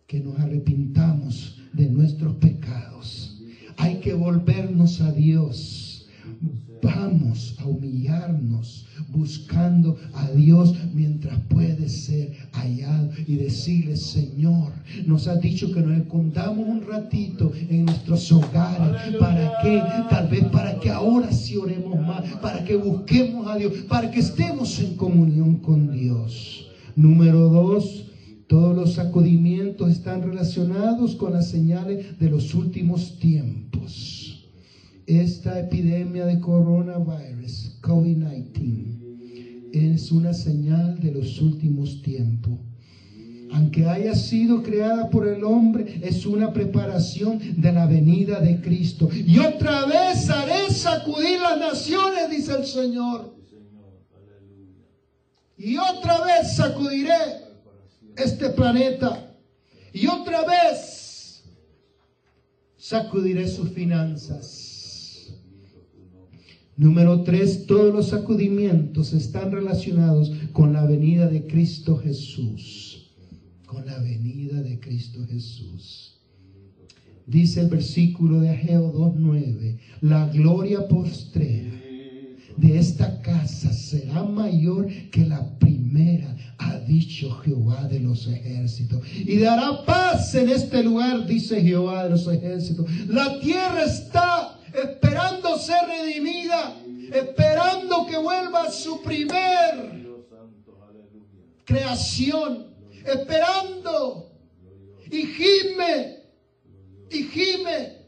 que 0.07 0.21
nos 0.21 0.39
arrepintamos 0.39 1.59
de 1.73 1.89
nuestros 1.89 2.37
pecados. 2.37 3.41
Hay 3.75 3.99
que 3.99 4.13
volvernos 4.13 5.01
a 5.01 5.11
Dios. 5.11 5.90
Vamos 6.83 7.55
a 7.59 7.65
humillarnos 7.65 8.87
buscando 9.09 9.97
a 10.13 10.29
Dios 10.31 10.75
mientras 10.93 11.39
puede 11.41 11.87
ser 11.89 12.35
hallado 12.53 13.11
y 13.27 13.35
decirle, 13.35 13.95
Señor, 13.95 14.71
nos 15.05 15.27
ha 15.27 15.35
dicho 15.35 15.71
que 15.71 15.81
nos 15.81 15.97
escondamos 15.99 16.67
un 16.67 16.81
ratito 16.85 17.51
en 17.69 17.85
nuestros 17.85 18.31
hogares. 18.31 19.15
¿Para 19.19 19.61
qué? 19.61 19.81
Tal 20.09 20.27
vez 20.27 20.45
para 20.45 20.79
que 20.79 20.89
ahora 20.89 21.31
sí 21.31 21.57
oremos 21.57 21.99
más, 21.99 22.23
para 22.41 22.63
que 22.63 22.75
busquemos 22.75 23.47
a 23.47 23.57
Dios, 23.57 23.73
para 23.87 24.09
que 24.09 24.19
estemos 24.19 24.79
en 24.79 24.95
comunión 24.95 25.57
con 25.57 25.91
Dios. 25.91 26.67
Número 26.95 27.49
dos, 27.49 28.05
todos 28.47 28.75
los 28.75 28.93
sacudimientos 28.93 29.91
están 29.91 30.23
relacionados 30.23 31.15
con 31.15 31.33
las 31.33 31.49
señales 31.49 32.19
de 32.19 32.29
los 32.29 32.53
últimos 32.53 33.17
tiempos. 33.19 34.20
Esta 35.07 35.59
epidemia 35.59 36.25
de 36.25 36.39
coronavirus, 36.39 37.79
COVID-19, 37.81 38.91
es 39.73 40.11
una 40.11 40.33
señal 40.33 40.99
de 40.99 41.11
los 41.11 41.41
últimos 41.41 42.01
tiempos. 42.01 42.59
Aunque 43.53 43.85
haya 43.85 44.15
sido 44.15 44.63
creada 44.63 45.09
por 45.09 45.27
el 45.27 45.43
hombre, 45.43 45.99
es 46.03 46.25
una 46.25 46.53
preparación 46.53 47.39
de 47.57 47.71
la 47.71 47.85
venida 47.85 48.39
de 48.39 48.61
Cristo. 48.61 49.09
Y 49.13 49.39
otra 49.39 49.85
vez 49.85 50.29
haré 50.29 50.73
sacudir 50.73 51.39
las 51.39 51.59
naciones, 51.59 52.29
dice 52.29 52.53
el 52.57 52.65
Señor. 52.65 53.35
Y 55.57 55.77
otra 55.77 56.23
vez 56.23 56.55
sacudiré 56.55 57.13
este 58.15 58.49
planeta. 58.51 59.35
Y 59.93 60.07
otra 60.07 60.45
vez 60.45 61.43
sacudiré 62.77 63.47
sus 63.49 63.69
finanzas. 63.71 64.70
Número 66.81 67.21
tres, 67.21 67.67
todos 67.67 67.93
los 67.93 68.07
sacudimientos 68.07 69.13
están 69.13 69.51
relacionados 69.51 70.31
con 70.51 70.73
la 70.73 70.83
venida 70.83 71.27
de 71.27 71.45
Cristo 71.45 71.95
Jesús. 71.97 73.11
Con 73.67 73.85
la 73.85 73.99
venida 73.99 74.63
de 74.63 74.79
Cristo 74.79 75.19
Jesús. 75.29 76.19
Dice 77.27 77.61
el 77.61 77.67
versículo 77.67 78.39
de 78.39 78.49
Ageo 78.49 78.91
2.9, 78.93 79.77
la 80.01 80.27
gloria 80.29 80.87
postrera 80.87 81.71
de 82.57 82.79
esta 82.79 83.21
casa 83.21 83.71
será 83.71 84.23
mayor 84.23 84.87
que 85.11 85.23
la 85.23 85.59
primera, 85.59 86.35
ha 86.57 86.79
dicho 86.79 87.29
Jehová 87.43 87.87
de 87.89 87.99
los 87.99 88.25
ejércitos. 88.25 89.03
Y 89.19 89.37
dará 89.37 89.85
paz 89.85 90.33
en 90.33 90.49
este 90.49 90.81
lugar, 90.81 91.27
dice 91.27 91.61
Jehová 91.61 92.05
de 92.05 92.09
los 92.09 92.27
ejércitos. 92.27 92.87
La 93.07 93.39
tierra 93.39 93.83
está 93.83 94.57
esperando 94.73 95.57
ser 95.57 95.85
redimida, 95.87 96.77
esperando 97.11 98.05
que 98.05 98.17
vuelva 98.17 98.71
su 98.71 99.01
primer 99.01 100.01
creación, 101.65 102.75
esperando. 103.05 104.27
Y 105.09 105.25
gime, 105.25 106.23
y 107.09 107.23
gime 107.23 108.01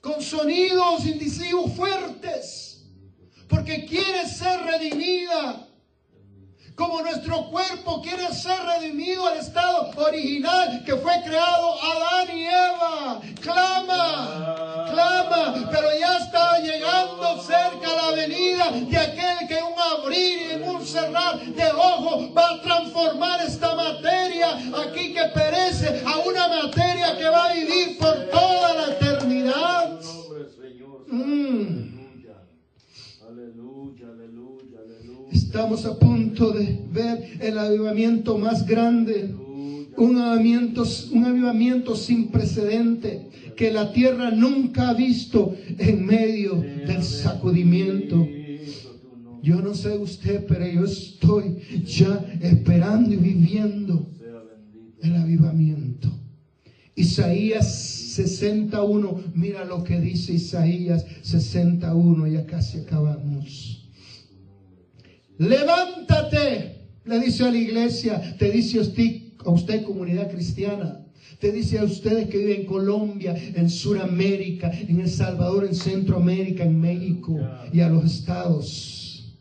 con 0.00 0.22
sonidos 0.22 1.04
incisivos 1.04 1.72
fuertes, 1.72 2.86
porque 3.48 3.84
quiere 3.84 4.28
ser 4.28 4.60
redimida. 4.60 5.65
Como 6.76 7.00
nuestro 7.00 7.46
cuerpo 7.46 8.02
quiere 8.02 8.28
ser 8.34 8.58
redimido 8.62 9.26
al 9.26 9.38
estado 9.38 9.90
original 9.96 10.82
que 10.84 10.94
fue 10.96 11.22
creado 11.24 11.74
Adán 11.82 12.36
y 12.36 12.44
Eva. 12.44 13.20
Clama, 13.40 14.86
clama, 14.92 15.70
pero 15.70 15.88
ya 15.98 16.18
está 16.18 16.58
llegando 16.58 17.40
cerca 17.40 17.88
la 17.96 18.10
venida 18.10 18.70
de 18.72 18.98
aquel 18.98 19.48
que 19.48 19.62
un 19.62 19.72
abrir 19.78 20.38
y 20.38 20.52
en 20.52 20.68
un 20.68 20.86
cerrar 20.86 21.40
de 21.40 21.70
ojos 21.72 22.28
va 22.36 22.50
a 22.50 22.60
transformar 22.60 23.40
esta 23.40 23.74
materia 23.74 24.58
aquí 24.86 25.14
que 25.14 25.24
perece 25.32 26.02
a 26.04 26.18
una 26.18 26.46
materia 26.46 27.16
que 27.16 27.26
va 27.26 27.46
a 27.46 27.54
vivir 27.54 27.96
Estamos 35.56 35.86
a 35.86 35.98
punto 35.98 36.52
de 36.52 36.80
ver 36.92 37.38
el 37.40 37.56
avivamiento 37.56 38.36
más 38.36 38.66
grande. 38.66 39.34
Un 39.96 40.18
avivamiento, 40.18 40.84
un 41.12 41.24
avivamiento 41.24 41.96
sin 41.96 42.28
precedente 42.28 43.30
que 43.56 43.72
la 43.72 43.90
tierra 43.90 44.30
nunca 44.32 44.90
ha 44.90 44.92
visto 44.92 45.56
en 45.78 46.04
medio 46.04 46.56
del 46.56 47.02
sacudimiento. 47.02 48.28
Yo 49.42 49.62
no 49.62 49.72
sé 49.72 49.96
usted, 49.96 50.44
pero 50.46 50.66
yo 50.66 50.84
estoy 50.84 51.56
ya 51.86 52.22
esperando 52.42 53.14
y 53.14 53.16
viviendo 53.16 54.10
el 55.00 55.16
avivamiento. 55.16 56.10
Isaías 56.94 57.74
61, 57.74 59.22
mira 59.34 59.64
lo 59.64 59.82
que 59.84 60.00
dice 60.00 60.34
Isaías 60.34 61.06
61, 61.22 62.26
ya 62.26 62.44
casi 62.44 62.80
acabamos. 62.80 63.85
Levántate, 65.38 66.86
le 67.04 67.20
dice 67.20 67.44
a 67.44 67.50
la 67.50 67.58
iglesia, 67.58 68.36
te 68.38 68.50
dice 68.50 68.78
a 68.78 68.82
usted, 68.82 69.22
a 69.44 69.50
usted 69.50 69.82
comunidad 69.84 70.30
cristiana, 70.30 71.04
te 71.38 71.52
dice 71.52 71.78
a 71.78 71.84
ustedes 71.84 72.28
que 72.28 72.38
viven 72.38 72.60
en 72.62 72.66
Colombia, 72.66 73.34
en 73.54 73.68
Sudamérica, 73.68 74.70
en 74.70 75.00
El 75.00 75.10
Salvador, 75.10 75.66
en 75.66 75.74
Centroamérica, 75.74 76.64
en 76.64 76.80
México 76.80 77.38
y 77.72 77.80
a 77.80 77.88
los 77.88 78.04
estados. 78.04 79.36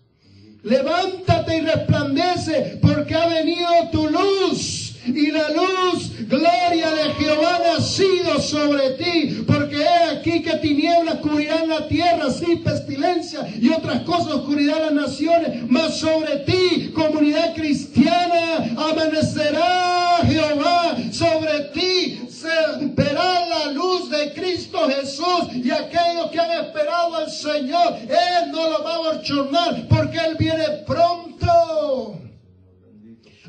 Levántate 0.63 1.59
y 1.59 1.61
resplandece 1.61 2.79
porque 2.81 3.13
ha 3.13 3.27
venido 3.27 3.67
tu 3.91 4.09
luz. 4.09 4.74
Y 5.05 5.31
la 5.31 5.49
luz, 5.49 6.11
gloria 6.27 6.91
de 6.91 7.13
Jehová 7.13 7.57
ha 7.57 7.77
nacido 7.77 8.39
sobre 8.39 8.91
ti, 8.91 9.43
porque 9.45 9.75
he 9.75 10.17
aquí 10.17 10.41
que 10.41 10.57
tinieblas 10.57 11.19
cubrirán 11.19 11.69
la 11.69 11.87
tierra, 11.87 12.31
sí, 12.31 12.57
pestilencia 12.57 13.47
y 13.59 13.69
otras 13.69 14.01
cosas 14.01 14.33
oscuridad 14.33 14.79
las 14.79 14.93
naciones, 14.93 15.63
mas 15.67 15.99
sobre 15.99 16.37
ti, 16.37 16.91
comunidad 16.93 17.53
cristiana, 17.53 18.73
amanecerá 18.77 20.19
Jehová, 20.23 20.97
sobre 21.11 21.59
ti 21.73 22.21
se 22.29 22.85
verá 22.95 23.47
la 23.47 23.71
luz 23.71 24.09
de 24.09 24.33
Cristo 24.33 24.87
Jesús 24.87 25.49
y 25.53 25.71
aquellos 25.71 26.31
que 26.31 26.39
han 26.39 26.65
esperado 26.65 27.15
al 27.15 27.31
Señor, 27.31 27.97
Él 28.01 28.51
no 28.51 28.69
lo 28.69 28.83
va 28.83 28.95
a 28.95 28.97
borchornar 28.99 29.87
porque 29.87 30.17
Él 30.17 30.35
viene 30.37 30.65
pronto. 30.85 32.24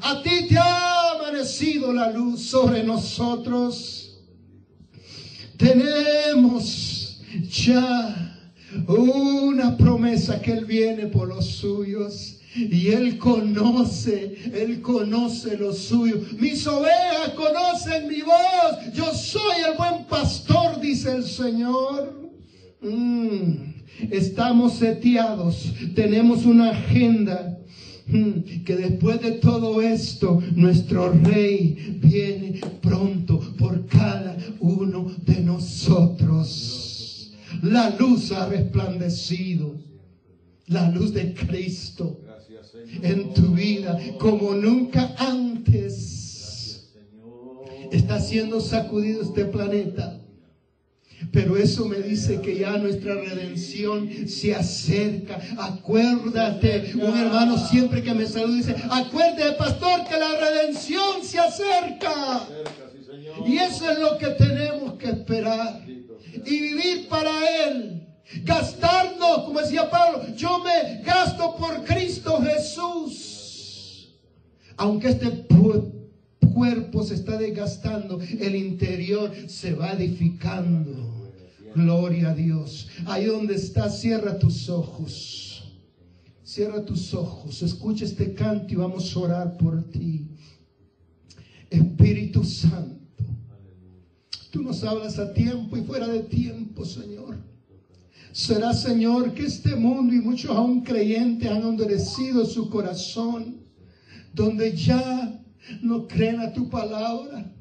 A 0.02 0.22
ti 0.22 0.46
te 0.48 0.58
ha 0.58 1.12
amanecido 1.12 1.92
la 1.92 2.10
luz 2.10 2.42
sobre 2.42 2.82
nosotros. 2.82 4.18
Tenemos 5.56 7.20
ya 7.48 8.38
una 8.88 9.76
promesa 9.76 10.40
que 10.40 10.52
Él 10.52 10.64
viene 10.64 11.06
por 11.06 11.28
los 11.28 11.46
suyos. 11.46 12.40
Y 12.54 12.88
Él 12.88 13.18
conoce, 13.18 14.34
Él 14.54 14.80
conoce 14.80 15.58
lo 15.58 15.74
suyo. 15.74 16.22
Mis 16.38 16.66
ovejas 16.66 17.30
conocen 17.36 18.08
mi 18.08 18.22
voz. 18.22 18.92
Yo 18.94 19.12
soy 19.12 19.62
el 19.70 19.76
buen 19.76 20.06
pastor, 20.06 20.80
dice 20.80 21.12
el 21.16 21.24
Señor. 21.24 22.30
Mm, 22.80 23.76
Estamos 24.10 24.74
seteados, 24.74 25.72
tenemos 25.94 26.44
una 26.44 26.70
agenda. 26.70 27.58
Mm, 28.06 28.64
Que 28.64 28.76
después 28.76 29.20
de 29.20 29.32
todo 29.32 29.82
esto, 29.82 30.40
nuestro 30.54 31.12
rey 31.12 31.98
viene 32.00 32.60
pronto 32.80 33.40
por 33.58 33.86
cada 33.86 34.36
uno 34.60 35.10
de 35.24 35.40
nosotros. 35.40 37.32
La 37.62 37.96
luz 37.96 38.30
ha 38.32 38.48
resplandecido, 38.48 39.74
la 40.66 40.90
luz 40.90 41.12
de 41.12 41.34
Cristo 41.34 42.20
en 43.02 43.34
tu 43.34 43.54
vida 43.54 43.98
como 44.18 44.54
nunca 44.54 45.14
antes. 45.18 46.92
Está 47.90 48.20
siendo 48.20 48.60
sacudido 48.60 49.22
este 49.22 49.44
planeta. 49.46 50.20
Pero 51.32 51.56
eso 51.56 51.86
me 51.86 51.98
dice 51.98 52.40
que 52.40 52.58
ya 52.58 52.76
nuestra 52.76 53.14
redención 53.14 54.28
se 54.28 54.54
acerca. 54.54 55.40
Acuérdate, 55.58 56.92
un 56.94 57.16
hermano 57.16 57.58
siempre 57.58 58.02
que 58.02 58.14
me 58.14 58.26
saluda 58.26 58.56
dice, 58.56 58.76
acuérdate 58.90 59.52
pastor 59.52 60.04
que 60.04 60.18
la 60.18 60.36
redención 60.38 61.22
se 61.22 61.38
acerca. 61.38 62.46
Y 63.46 63.56
eso 63.56 63.90
es 63.90 63.98
lo 63.98 64.18
que 64.18 64.28
tenemos 64.28 64.94
que 64.94 65.08
esperar. 65.08 65.82
Y 66.44 66.60
vivir 66.60 67.08
para 67.08 67.30
Él. 67.64 68.02
Gastarnos, 68.42 69.44
como 69.44 69.60
decía 69.60 69.88
Pablo, 69.88 70.22
yo 70.36 70.58
me 70.58 71.02
gasto 71.02 71.56
por 71.56 71.84
Cristo 71.84 72.42
Jesús. 72.42 74.12
Aunque 74.76 75.08
este 75.08 75.30
cuerpo 76.56 77.02
se 77.02 77.16
está 77.16 77.36
desgastando, 77.36 78.18
el 78.40 78.56
interior 78.56 79.30
se 79.46 79.74
va 79.74 79.92
edificando. 79.92 81.30
Gloria 81.74 82.30
a 82.30 82.34
Dios. 82.34 82.88
Ahí 83.04 83.26
donde 83.26 83.56
estás, 83.56 84.00
cierra 84.00 84.38
tus 84.38 84.70
ojos. 84.70 85.64
Cierra 86.42 86.82
tus 86.82 87.12
ojos, 87.12 87.60
escucha 87.60 88.06
este 88.06 88.32
canto 88.32 88.72
y 88.72 88.76
vamos 88.76 89.14
a 89.14 89.18
orar 89.18 89.56
por 89.58 89.82
ti. 89.90 90.28
Espíritu 91.68 92.42
Santo, 92.42 93.24
tú 94.50 94.62
nos 94.62 94.82
hablas 94.82 95.18
a 95.18 95.34
tiempo 95.34 95.76
y 95.76 95.82
fuera 95.82 96.08
de 96.08 96.20
tiempo, 96.20 96.86
Señor. 96.86 97.36
Será, 98.32 98.72
Señor, 98.72 99.34
que 99.34 99.44
este 99.44 99.76
mundo 99.76 100.14
y 100.14 100.20
muchos 100.20 100.56
aún 100.56 100.80
creyentes 100.82 101.50
han 101.50 101.64
endurecido 101.64 102.46
su 102.46 102.70
corazón, 102.70 103.56
donde 104.32 104.74
ya 104.74 105.42
no 105.82 106.06
creen 106.06 106.40
a 106.40 106.52
tu 106.52 106.68
palabra, 106.68 107.52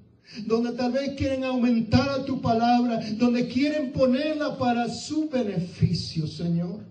donde 0.46 0.72
tal 0.74 0.92
vez 0.92 1.16
quieren 1.16 1.44
aumentar 1.44 2.10
a 2.10 2.26
tu 2.26 2.42
palabra, 2.42 3.00
donde 3.18 3.48
quieren 3.48 3.92
ponerla 3.92 4.58
para 4.58 4.90
su 4.90 5.30
beneficio, 5.30 6.28
Señor. 6.28 6.84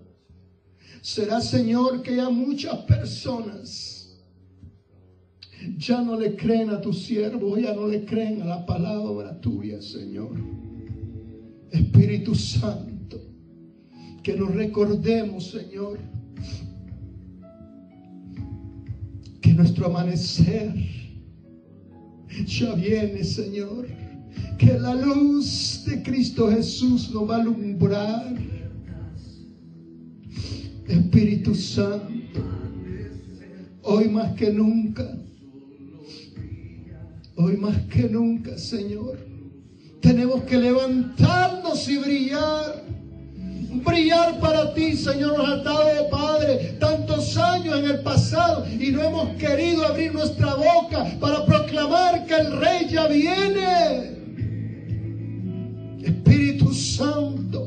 Será, 1.01 1.41
Señor, 1.41 2.01
que 2.01 2.15
ya 2.15 2.29
muchas 2.29 2.77
personas 2.79 3.95
ya 5.77 6.01
no 6.01 6.17
le 6.19 6.35
creen 6.35 6.69
a 6.69 6.81
tu 6.81 6.93
siervo, 6.93 7.57
ya 7.57 7.73
no 7.73 7.87
le 7.87 8.05
creen 8.05 8.41
a 8.41 8.45
la 8.45 8.65
palabra 8.65 9.39
tuya, 9.39 9.81
Señor. 9.81 10.31
Espíritu 11.71 12.35
Santo, 12.35 13.21
que 14.23 14.33
nos 14.35 14.53
recordemos, 14.53 15.51
Señor, 15.51 15.99
que 19.41 19.53
nuestro 19.53 19.87
amanecer 19.87 20.73
ya 22.43 22.73
viene, 22.75 23.23
Señor. 23.23 23.87
Que 24.57 24.79
la 24.79 24.93
luz 24.93 25.83
de 25.85 26.01
Cristo 26.03 26.49
Jesús 26.49 27.11
nos 27.11 27.29
va 27.29 27.37
a 27.37 27.41
alumbrar. 27.41 28.35
Espíritu 30.87 31.55
Santo, 31.55 32.41
hoy 33.81 34.07
más 34.09 34.33
que 34.33 34.51
nunca, 34.51 35.17
hoy 37.37 37.57
más 37.57 37.77
que 37.87 38.07
nunca, 38.07 38.57
Señor, 38.57 39.17
tenemos 40.01 40.43
que 40.43 40.57
levantarnos 40.57 41.89
y 41.89 41.97
brillar. 41.97 42.84
Brillar 43.83 44.39
para 44.39 44.73
ti, 44.73 44.95
Señor, 44.95 45.37
nos 45.37 45.49
ha 45.49 45.55
dado, 45.57 46.09
Padre, 46.09 46.75
tantos 46.79 47.35
años 47.37 47.79
en 47.79 47.85
el 47.85 47.99
pasado 47.99 48.65
y 48.67 48.91
no 48.91 49.03
hemos 49.03 49.29
querido 49.37 49.85
abrir 49.85 50.13
nuestra 50.13 50.55
boca 50.55 51.05
para 51.19 51.45
proclamar 51.45 52.25
que 52.25 52.35
el 52.35 52.59
Rey 52.59 52.87
ya 52.89 53.07
viene. 53.07 54.15
Espíritu 56.03 56.73
Santo. 56.73 57.64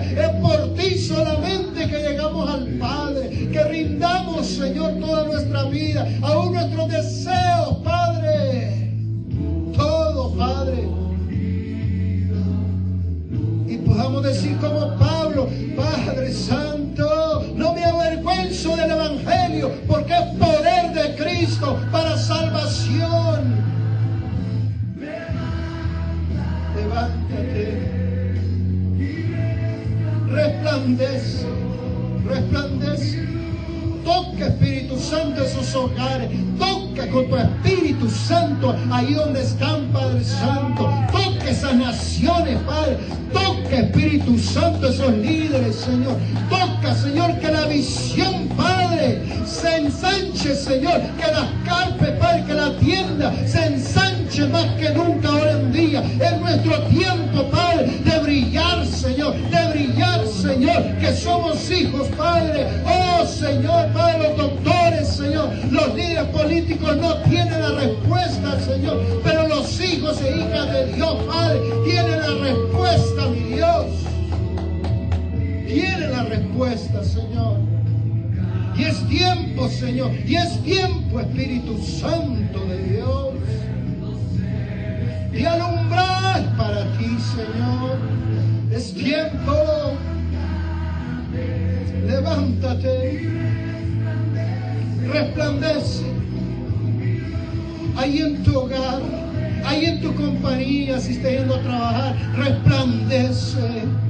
É 0.00 0.29
ahí 38.92 39.14
donde 39.14 39.42
están, 39.42 39.69
Tienen 75.72 76.10
la 76.10 76.24
respuesta, 76.24 77.04
Señor. 77.04 77.58
Y 78.76 78.82
es 78.82 79.08
tiempo, 79.08 79.68
Señor. 79.68 80.10
Y 80.26 80.34
es 80.34 80.60
tiempo, 80.64 81.20
Espíritu 81.20 81.78
Santo 81.78 82.58
de 82.66 82.88
Dios. 82.88 83.34
Y 85.32 85.44
alumbrar 85.44 86.56
para 86.56 86.84
ti, 86.98 87.16
Señor. 87.36 87.98
Es 88.72 88.92
tiempo. 88.94 89.54
Levántate. 92.04 93.30
Resplandece. 95.12 96.04
Ahí 97.96 98.18
en 98.18 98.42
tu 98.42 98.58
hogar. 98.58 99.02
Ahí 99.64 99.84
en 99.84 100.00
tu 100.00 100.12
compañía, 100.16 100.98
si 100.98 101.12
estás 101.12 101.30
yendo 101.30 101.54
a 101.54 101.60
trabajar, 101.60 102.16
resplandece. 102.34 104.09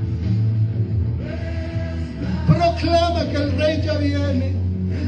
Proclama 2.70 3.24
que 3.30 3.36
el 3.36 3.58
rey 3.58 3.82
ya 3.82 3.94
viene. 3.94 4.52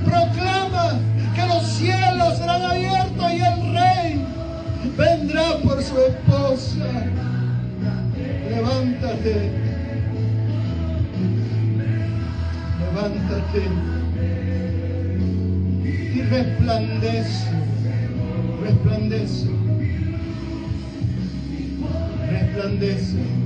Proclama 0.04 0.98
que 1.34 1.46
los 1.46 1.64
cielos 1.64 2.38
serán 2.38 2.62
abiertos 2.62 3.32
y 3.32 3.40
el 3.40 3.74
rey 3.74 4.26
vendrá 4.96 5.58
por 5.62 5.82
su 5.82 5.96
esposa. 5.98 6.76
levántate. 8.50 9.52
Levántate 12.80 13.62
y 16.14 16.22
resplandece, 16.22 17.46
resplandece, 18.62 19.46
resplandece, 22.30 23.41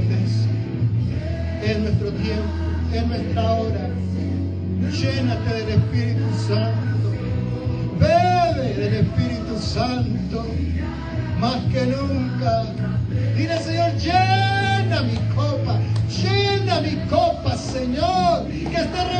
resplandece. 0.00 0.48
Es 1.62 1.78
nuestro 1.78 2.10
tiempo, 2.12 2.52
es 2.92 3.06
nuestra 3.06 3.52
hora. 3.52 3.88
Llénate 4.90 5.54
del 5.54 5.68
Espíritu 5.68 6.26
Santo. 6.48 7.10
Bebe 7.98 8.74
del 8.74 8.94
Espíritu 8.94 9.58
Santo 9.58 10.46
más 11.40 11.56
que 11.72 11.86
nunca. 11.86 12.64
Dile, 13.36 13.58
Señor, 13.58 13.92
llena 13.96 15.02
mi 15.02 15.16
copa, 15.34 15.78
llena 16.08 16.80
mi 16.80 16.96
copa, 17.08 17.56
Señor, 17.56 18.46
que 18.46 18.76
esté 18.76 19.19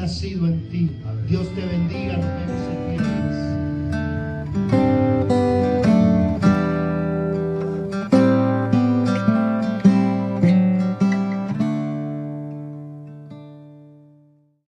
ha 0.00 0.04
nacido 0.04 0.46
en 0.46 0.68
ti. 0.70 0.90
Dios 1.28 1.46
te 1.54 1.60
bendiga. 1.60 1.79